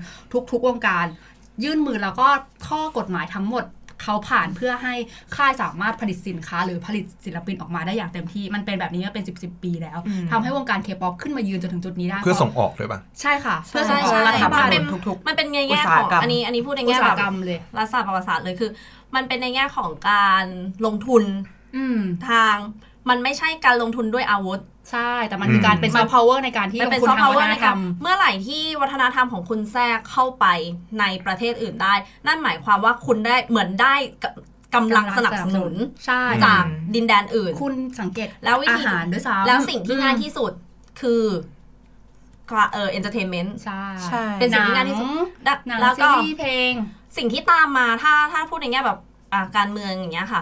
[0.52, 1.06] ทุกๆวงการ
[1.64, 2.28] ยื่นมือแล้วก็
[2.68, 3.64] ข้อกฎหมายทั้งหมด
[4.04, 4.94] เขาผ่านเพื่อให้
[5.36, 18.70] ค่ายสามารถผลิตสินค้า หรือผลิตศิลปินออกมาได้อย่างเต็มที่ มันเป็นแบบนี้มาเป็น 10บสปีแล้วอืมทำให้วงการเคป๊อปขึ้นมายืนจนถึงจุดนี้ได้ เพื่อส่งออกด้วยป่ะ ใช่ค่ะใช่เพื่อส่งออกใช่รัฐทำบาลเป็นทุกมันเป็นในอุแง่ตขสาหองกรรมอันนี้อันนี้พูดในอุตแง่สาหแบบกรรมเลยรัฐศาสตร์ประวัติศาสตร์เลยคือ
[19.16, 20.46] มันเป็นในแง่ของการ
[20.86, 21.24] ลงทุน
[21.76, 22.56] อืมทาง
[23.10, 24.60] มันไม่ใช่การลงทุนด้วยอาวุธ
[24.92, 30.46] ใช่ แต่มันคือการเป็นซอฟต์พาวเวอร์ในการที่มันลเป็นงทุซอนฟต์ทางพาวเววัอฒร์นในธรการรมเมื่อไหร่ที่วัฒนธรรมของคุณแทรกเข้าไป
[31.00, 31.94] ในประเทศอื่นได้
[32.28, 33.96] นั่นหมายความว่าคุณได้เหมือนได้
[34.76, 35.74] กำลังสนับสนุน
[36.06, 36.64] ใช่จาก
[36.96, 40.52] ดินแดนอื่น คุณสังเกตแล้ววิธีอาหารด้วยซ้ำแล้วสิ่งที่ง่ายที่สุด
[41.02, 41.24] คือ
[42.74, 45.08] เออเอนเตอร์เทนเมนต์ใช่ใช่เป็นสิ่งที่ง่ายที่สุด
[45.68, 46.72] หนังแล้วซีก็รีส์เพลง
[47.18, 49.00] สิ่งที่ตามมาถ้าถ้าพูดในแง่แบบ
[49.34, 50.42] อะการเมืองอย่างเงี้ยค่ะ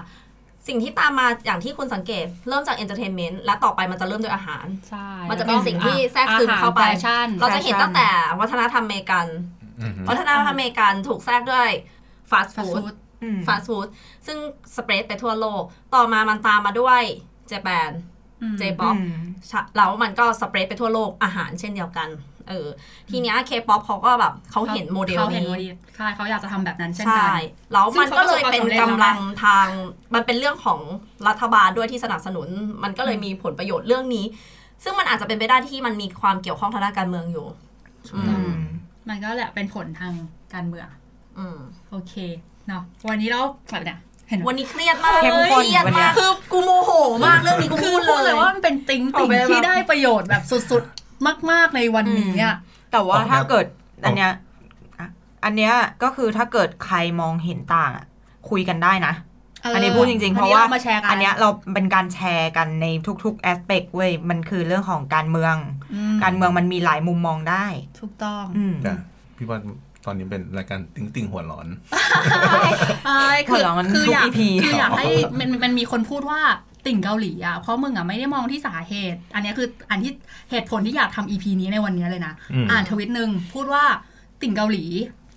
[0.67, 9.25] สิ่งที่ตามมาอย่างที่คุณสังเกต เริ่มจาก entertainment และต่อไปมันจะเริ่มด้วยอาหาร ใช่ มันจะเป็นสิ่งที่แทรกซึมเข้าไปอหรแฟชั่นเราจะเห็นตั้งแต่วัฒนธรรมอเมริกัน
[10.09, 11.69] วัฒนธรรมอเมริกันถูกแทรกด้วย
[12.31, 13.87] ฟาสต์ฟู้ด ฟาสต์ฟู้ดอืมฟาสต์ฟู้ด
[14.25, 14.37] ซึ่ง
[14.75, 15.61] spread ไปทั่วโลก
[15.95, 17.01] ต่อมามันตามมาด้วย
[17.47, 17.91] Japan
[18.57, 19.15] J-pop อืม
[19.77, 22.09] แล้วมันก็ spread ไปทั่วโลกอาหารเช่นเดียวกัน
[22.49, 22.67] เออ
[23.09, 27.41] ทีเนี้ยเคป๊อปเขาก็แบบเขาเห็นโมเดลเขาเห็นโมเดลนี้ใช่เขาอยากจะทำแบบนั้นเช่นกันใช่
[27.73, 29.67] แล้วมันก็เลยซึ่งเขาประสบเป็นความสำเร็จกำลังทาง
[30.13, 30.79] มันเป็นเรื่องของ
[31.27, 32.47] รัฐบาลด้วยที่สนับสนุน
[32.83, 34.25] มันก็เลยมีผลประโยชน์เรื่องนี้
[34.83, 37.45] ซึ่งมันอาจจะเป็นไปได้ที่มันมีความเกี่ยวข้องทางด้านการเมืองอยู่
[38.15, 38.53] อือืมม
[39.09, 40.13] มันก็แหละเป็นผลทาง
[40.53, 40.87] การเมือง
[41.37, 41.57] อืม
[41.91, 42.13] โอเค
[42.67, 43.99] เนาะวันนี้เราแบบเนี่ย
[44.29, 46.91] เห็นไหมวันนี้เครียดมากเข้มข้นเครียดวันเนี้มายกคือกูโมโห
[47.25, 51.00] มากเรื่องนี้กูคือพูดพูดเลเลยยว่ามันเป็นติงเอาติงไปแบบที่ได้ประโยชน์แบบสุดๆ
[51.51, 52.55] มาก ๆ ในวันนี้อะ
[52.91, 53.65] แต่ว่าออกแนวถ้าเกิด
[54.05, 54.31] อันเนี้ย
[54.99, 55.07] อะ
[55.43, 58.05] อันเนี้ยก็คือถ้าเกิดใครมองเห็นต่างอะ
[58.49, 59.13] คุยกันได้นะ
[59.73, 62.85] อันนี้พูดจริง ๆ เพราะว่าอันนี้มาแชร์กันอันเนี้ยเราเป็นการแชร์กันใน
[63.23, 65.55] ทุกๆแอสเปกเว้ยมันคือเรื่องของการเมือง
[65.93, 67.65] อืมการเมืองมันมีหลายมุมมองได้
[67.99, 68.95] ถูกต้องอืมจ้ะ
[69.37, 69.57] พี่ว่า
[70.05, 71.67] ตอนนี้เป็นรายการติ้งติงหัวร้อน
[73.05, 75.07] ใช่คือหัวเราะมันคือทุกอยาก EP คืออยากให้
[75.39, 76.41] มันมันมีคนพูดว่า
[76.85, 80.11] ติ่งเกาหลีอะ เพราะมึงอะไม่ได้มองที่สาเหตุ อันเนี้ยคืออันที่
[80.51, 83.83] เหตุผลที่อยากทำ EP นี้ในวันนี้เลยนะอืมอ่านทวิตหนึ่งพูดว่า
[84.41, 84.85] ติ่งเกาหลี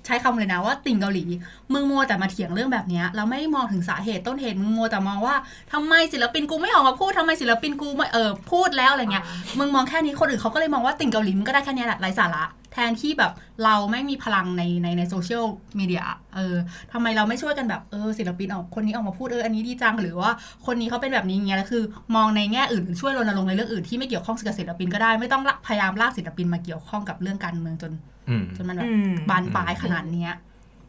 [0.07, 1.25] ใช้คำเลยนะว่าติ่งเกาหลี
[1.73, 5.35] มึงมัวแต่มาเถียงเรื่องแบบเนี้ยแล้วไม่มองถึงสาเหตุต้นเหตุมึงมัวแต่มองว่า
[5.73, 9.25] ทำไมศิลปินกูไม่ออกมาพูดทำไมศิลปินกูไม่เออพูดแล้วอะไรเงี้ย
[9.59, 13.33] มึงมองแค่นี้คนอื่นเขาก็เลยมองว่าติ่งเกาหลีมันก็ได้แค่เนี้ยแหละไร้สาระ แทนที่แบบ
[13.65, 15.45] เราไม่มีพลังในในในโซเชียล
[15.79, 16.03] มีเดีย
[16.37, 16.57] เออ
[16.93, 20.31] ทำไมเราไม่ช่วยกันแบบเออศิลปินออกคนนี้ออกมาพูดเอออันนี้ดีจังหรือว่า
[20.67, 21.83] คนนี้เขาเป็นแบบนี้อย่างเงี้ยแล้วคือ
[22.17, 27.93] มองในแง่อื่นหรือช่วยรณรงค์ในเรื่องอื่นที่ไม่เกี่ยวข้องกับศิลปินก็ได้ไม่ต้องละพยายามลากศิลปินมาเกี่ยวข้องกับเรื่องการเมืองจน
[28.29, 30.33] อืมจนมันแบบอืมบานปลายขนาดเนี้ย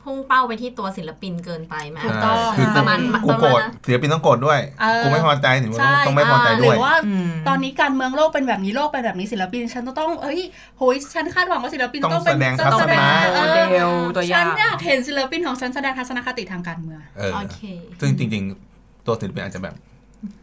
[0.06, 10.40] พุ่งเป้าไปที่ตัวศิลปินเกินไปไหมถูกต้องคือประมาณกูประโกรมาณธนั้นศิลปินต้องโกรธด้วยเออกูไม่พอใจถึงว่าใช่ต้องไม่พอใจหด้รืวยอว่าอืมตอนนี้การเมืองโลกเป็นแบบนี้โลกเป็นแบบนี้ศิลปิน ฉันต้องเอ้ย
[10.78, 17.60] โหยฉันคาดหวังว่าศิลปินต้องต้องเป็นแสดงต้องแสดงทัศนะเออโมเดลตัวอย่าฉังนอยากเห็นศิลปินของฉันแสดงทัศนคติทางการเมืองเออโอเค
[18.00, 18.44] ซึ่งจริง
[18.76, 19.76] ๆ ตัวศิลปินอาจจะแบบ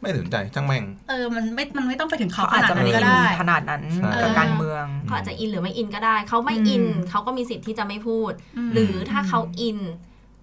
[0.00, 9.78] ไม่สนใจช่างแม่ง เออมันไม่มันไม่ต้องไปถึงเขาเขาขอาจนาดจะนั้ไม่นได้ก็อินได้ ขนาดนั้นใช่ กับการเมือง เขาอาจจะอินหรือไม่อินก็ได้ เขาไม่อิน อืม เขาก็มีสิทธิ์ที่จะไม่พูด อืมหรือถ้าเขาอิน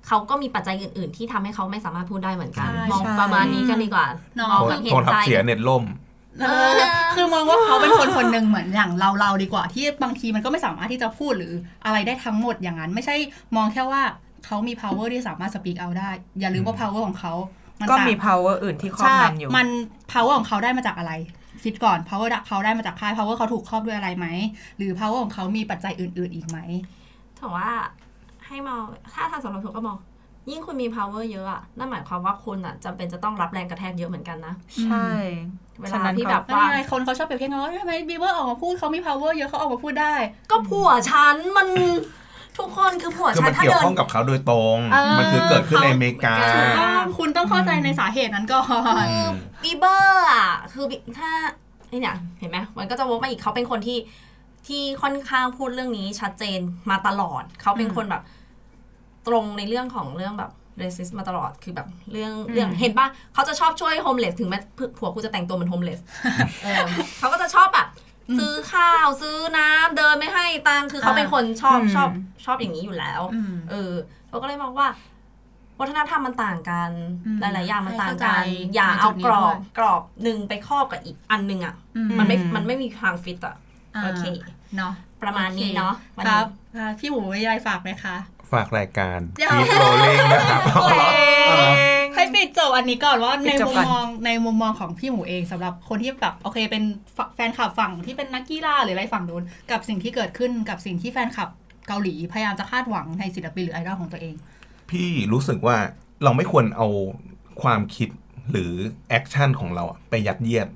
[0.07, 5.83] เขาก็มีปัจจัยอื่น ๆ ที่ทำให้เขาไม่สามารถพูดได้เหมือนกัน ใช่มองประมาณนี้กันดีกว่าเนาะมองโทแบรบเห็โทรนทัพใจ เสียเน็ตล่ม
[6.41, 6.79] เออ
[7.15, 11.53] คือมองว่าเขาเป็นคนคนหนึ่งเหมือนอย่างเราเราดีกว่า ที่บางทีมันก็ไม่สามารถที่จะพูดหรือ
[11.85, 13.15] อะไรได้ทั้งหมดอย่างนั้น ไม่ใช่
[13.55, 14.01] มองแค่ว่า
[14.45, 16.09] เขามี power ที่สามารถ speak out ได้
[16.39, 17.59] อย่าลืมว่า power ของเขามัน
[17.89, 19.67] ก็ต่างมี power อื่นที่ครอบใช่งำอยู่ มัน
[20.11, 21.13] power ของเขาได้มาจากอะไร
[21.63, 24.27] คิดก่อน power เขาได้มาจากค่าย power เขาถูกครอบด้วยอะไรไหม
[24.77, 26.57] หรือ power ของเขามีปัจจัยอื่น ๆ อีกไหม
[27.39, 27.69] ถือว่า
[28.45, 29.97] ให้มองถ้าทางสำหรับผมก็มอง
[30.49, 34.53] ยิ่งคุณมี power เยอะอะนั่นหมายความว่าคุณอะจำเป็นจะต้องรับแรงกระแทกเยอะเหมือนกันนะ
[34.84, 35.07] ใช่
[35.80, 40.13] เวฉะลานั้นที่เขาแบบแล้วว่ายังไงคนเขาชอบเปรียบเทียบกันว่าทำไมบีเวอร์ออกมาพูดเขามี power เยอะเขาออกมาพูดได้
[40.51, 41.67] ก็ผัวฉันมัน
[42.60, 48.64] ทุกคนคือผัวคือฉัมันนถ้าเกี่ยวเดิน ข้องกับเขาโดยตรง เออ มันคือเกิดขึ้นในอเมริกาเขาถูกต้องคุณต้องเข้าใจในสาเหตุนั้นก่อ
[49.05, 49.07] น
[49.64, 51.32] บีเบอร์อะ คือบิถ้า
[51.89, 53.97] ไอเนี่ยเห็นไหมมันก็จะวกมาอีกเขาเป็นคนที่
[54.68, 58.24] ที่ค่อนข้างพูดเรื่องนี้ชัดเจนมาตลอด เขาเป็นคนแบบ
[59.28, 64.60] ตรงในเรื่องของเรื่องแบบเรสิสมาตลอดคือแบบเรื่องเรื่องเห็นปะเขาจะชอบช่วยโฮมเลสถึงแม้
[64.97, 65.99] ผัวกูจะแต่งตัวเหมือนโฮมเลส
[66.64, 66.84] เออ
[67.20, 67.88] เขาก็จะชอบแบบ
[68.38, 72.09] ซื้อข้าวซื้อน้ำเดินไม่ให้ตังค์คือเขาเป็นคนชอบอืมชอบ
[72.45, 73.91] ชอบอย่างนี้อยู่แล้วอืมเออ
[74.30, 74.88] เราก็เลยมองว่า
[75.80, 76.91] วัฒนธรรมมันต่างกัน
[77.25, 83.55] อืมหลาย ๆ อย่างมันต่างให้เข้าใจกัน อย่าในจุเอาดนี้กรอบด้วยกรอบหนึ่งไปครอบกับอีกอันหนึ่งอะอืมันไม่อืมมันไม่มีทางฟิตอะ
[84.03, 84.23] โอเค
[84.77, 88.15] เนาะประมาณนี้เนาะวันครันี้บอ่าพี่หมูมีอะไรฝากไหมคะ
[88.51, 90.61] ฝากรายการเดี๋ยว Keep Rolling นะครับ
[92.20, 101.49] เอาเหรอเอาเหรอให้ปิดจบอันนี้ก่อนว่าปิในดจบมุมก่อนมองในมุมมองของพี่หมูเองสำหรับคนที่แบบโอเค เป็นแฟนคลับฝั่งที่เป็นนักกีฬาหรืออะไรฝั่งนู้นกับสิ่งที่เกิดขึ้นกับสิ่งที่แฟนคลับ
[101.88, 104.36] เกาหลีพยายามจะคาดหวังในศิลปินหรือไอดอลของตัวเอง
[104.89, 105.78] พี่รู้สึกว่า
[106.24, 106.88] เราไม่ควรเอา
[107.61, 108.09] ความคิด
[108.51, 108.72] หรือ
[109.09, 110.67] action ของเราอะไปยัดเยียด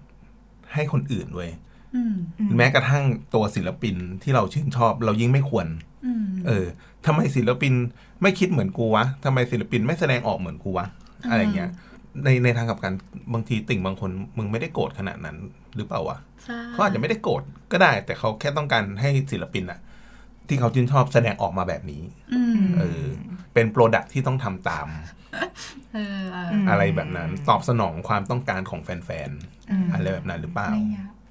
[0.73, 1.51] ให้คนอื่นเว้ย
[1.95, 2.15] อืม
[2.57, 5.67] แม้กระทั่งตัวศิลปินที่เราชื่นชอบ เรายิ่งไม่ควร
[6.05, 6.65] อืมเออ
[7.05, 7.73] ทำไมศิลปิน
[8.21, 10.85] ไม่คิดเหมือนกูวะทำไมศิลปินไม่แสดงออกเหมือนกูวะ
[11.29, 11.71] อะไรเงี้ย
[12.23, 12.93] ในในทางกลับกัน
[13.33, 15.37] บางทีติ่งบางคนมึงไม่ได้โกรธขนาดนั้น
[15.75, 19.79] หรือเปล่าวะใช่เขาอาจจะไม่ได้โกรธก็ได้ แต่เขาแค่ต้องการให้ศิลปินอะ
[20.47, 22.03] ที่เขาชื่นชอบแสดงออกมาแบบนี้
[22.33, 23.03] อืมเออ
[23.53, 24.87] เป็นโปรดักที่ต้องทำตาม
[25.93, 29.29] เออเออมอะไรแบบนั้น ตอบสนองความต้องการของแฟน
[29.71, 30.71] อืมๆอะไรแบบนั้นหรือเปล่า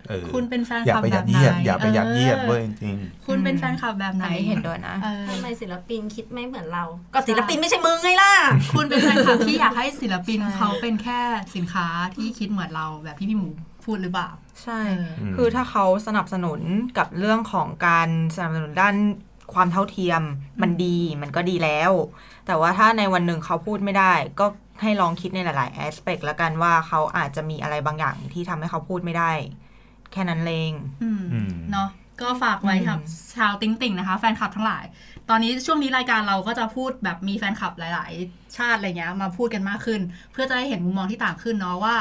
[0.07, 2.97] ไม่อยากเออคุณเป็นแฟนอย่าคลับไปแบยับดไหนเยียดอย่าไปยัดเยียดออเว้ยจริง
[3.27, 6.85] คุณเป็นแฟนคลับแบบไหนอันนี้เห็นด้วยนะเออทำไมศิลปินคิดไม่เหมือนเรา
[7.15, 8.33] ก็ศิลปินไม่ใช่มึงไงล่ะ
[8.77, 11.21] คุณเป็นแฟนคลับที่อยากให้ศิลปินเขาเป็นแค่
[11.57, 11.87] สินค้า
[12.17, 13.49] ที่คิดเหมือนเราแบบที่พี่หมู
[13.85, 14.29] พูดหรือเปล่า
[14.63, 16.61] ใช่เออมคือถ้าเขาสนับสนุน
[16.99, 18.97] กับเรื่องของการสนับสนุนด้าน
[19.55, 20.23] ความเท่าเทียม
[20.63, 21.93] มันดีมันก็ดีแล้ว
[22.47, 24.47] แต่ว่าถ้าในวันหนึ่งเขาพูดไม่ได้ ก็
[24.83, 29.31] ให้ลองคิดในหลายๆแอสเปกแล้วกันว่าเขาอาจจะมีอะไรบางอย่างที่ทำให้เขาพูดไม่ได้
[30.13, 31.89] แค่นั้นเองอืมอืมเนาะ
[32.21, 33.01] ก็ฝากไว้ครับ
[33.37, 34.85] ชาวติ๊งติ่งนะคะ แฟนคลับทั้งหลาย
[35.29, 40.01] ตอนนี้ช่วงนี้รายการเราก็จะพูดแบบมีแฟนคลับหลาย ๆ ชาติอะไรเงี้ยมาพูดกันมากขึ้น
[40.33, 41.95] เพื่อจะได้เห็นมุมมองที่ต่างขึ้นเนาะว่า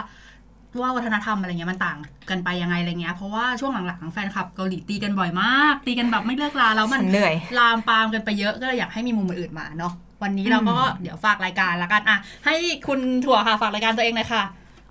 [0.81, 1.97] ว่าวัฒนธรรมอะไรเงี้ยมันต่าง
[2.29, 9.93] กันไปยังไงอะไรเงี้ยเพราะว่าช่วงหลังๆแฟนคลับเกาหลีตีกันบ่อยมาก ตีกันแบบไม่เลิกลาแล้วมันฉันเหนื่อยลามปามกันไปเยอะก็เลยอยากให้มีมุมอื่นๆมาเนาะ
[10.23, 12.55] วันนี้เราก็เดี๋ยวฝากรายการละกันอะให้
[12.87, 14.43] คุณถั่วค่ะฝากรายการตัวเองเลยค่ะ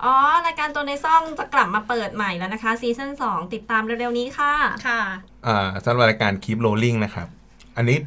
[0.05, 0.15] อ๋อ
[0.47, 4.53] รายการตัวในซ่องจะกลับมาเปิดใหม่แล้วนะคะซีซั่น2 ติดตามเร็วๆนี้ค่ะ
[4.87, 5.01] ค่ะ
[5.47, 7.29] อ่าสำหรับรายการ Keep Rolling นะครับ
[7.77, 7.99] อันนี้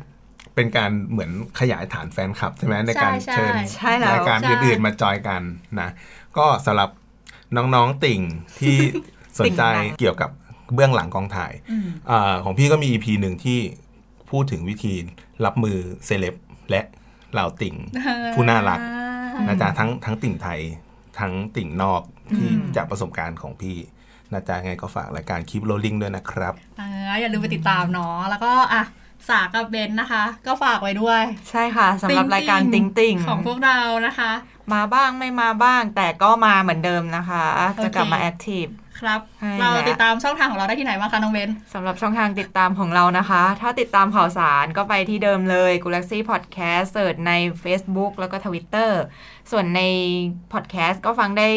[0.55, 5.41] เป็นการเหมือนขยายฐานแฟนคลับใช่ไหมในการใช่เชิญใช่แล้วรายการใช่อื่นๆมาจอยกัน
[5.79, 5.89] นะ
[6.37, 6.89] ก็สำหรับ
[7.55, 8.21] น้องๆติ่ง
[8.59, 8.77] ที่
[9.39, 10.29] สนใจติ่งหนังเกี่ยวกับ
[10.73, 13.59] เบื้องหลังกองถ่ายอืมอาของพี่ก็มี EP หนึ่งที่
[14.31, 14.93] พูดถึงวิธี
[15.45, 16.35] รับมือเซเลบ
[16.69, 16.81] และ
[17.33, 17.75] เหล่าติ่ง
[18.33, 18.79] ผู้น่ารัก
[19.47, 20.59] นะจ๊ะทั้งทั้งติ่งไทย
[21.19, 22.01] ทั้งติ่งนอก
[22.37, 23.77] ที่จากประสบการณ์ของพี่
[24.33, 26.89] นะจ๊ะไงก็ฝากรายการ Keep Rolling ด้วยนะครับอ่า
[27.21, 28.83] อย่าลืมไปติดตามเนาะแล้วก็อะ
[29.29, 34.31] สากกับเบนนะคะ ก็ฝากไว้ด้วย ใช่ค่ะสำหรับรายการติงติงของพวกเรานะคะ
[34.73, 38.65] มาบ้างไม่มาบ้าง แต่ก็มาเหมือนเดิมนะคะโอเคจะกลับมาแอคทีฟ
[39.03, 47.33] ครับใช่เราแล้วติดตามช่องทางของเราได้ที่ไหนบ้างคะน้องเบนสำหรับช่องทางติดตามของเรานะคะ ถ้าติดตามข่าวสารก็ไปที่เดิมเลย Galaxy Podcast เสิร์ชใน
[47.63, 48.91] Facebook แล้วก็ Twitter
[49.51, 49.81] ส่วนใน
[50.53, 51.47] Podcast ก็ฟังได้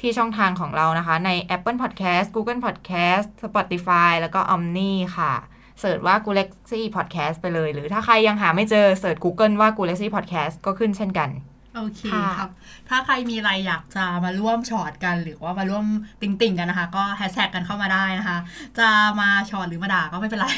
[0.00, 5.32] ที่ช่องทางของเรานะคะ ใน Apple Podcast Google Podcast Spotify แล้วก็ Omni ค่ะ
[5.80, 11.30] เสิร์ชว่า Galaxy Podcast ไปเลย หรือถ้าใครยังหาไม่เจอเสิร์ช Google ว่า Galaxy Podcast ก็ขึ้นเช่นกัน
[11.76, 12.50] โอเคค่ะครับ
[12.88, 15.84] ถ้าใครมีอะไรอยากจะมาร่วมช็อตกัน หรือว่ามาร่วม
[16.20, 18.38] ติงๆกันนะคะ ก็แฮชแท็กกันเข้ามาได้นะคะ
[18.78, 18.88] จะ
[19.20, 20.48] มาช็อตหรือมาด่าก็ไม่เป็นไร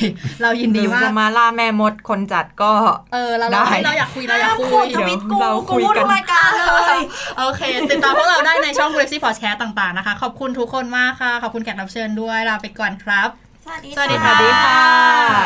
[0.43, 2.73] เรายินหดีรือว่าจะมาล่าแม่มดคนจัดก็
[3.13, 6.63] เออเราได้เราเราอยากคุยเราอยากคุโคตยรทวิตกูเดี๋ยวเรากูคุยพูดกันทุกรายการเล
[6.97, 6.99] ย
[7.39, 13.29] โอเค ติดตามพวกเราได้ในช่อง Galaxy Podcast ต่างๆนะคะ ขอบคุณทุกคนมากค่ะ ขอบคุณแขกรับเชิญด้วยลาไปก่อนครับ
[13.65, 14.81] สวัสดีสวัสดีสวัสดีค่ะ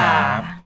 [0.02, 0.59] ครับ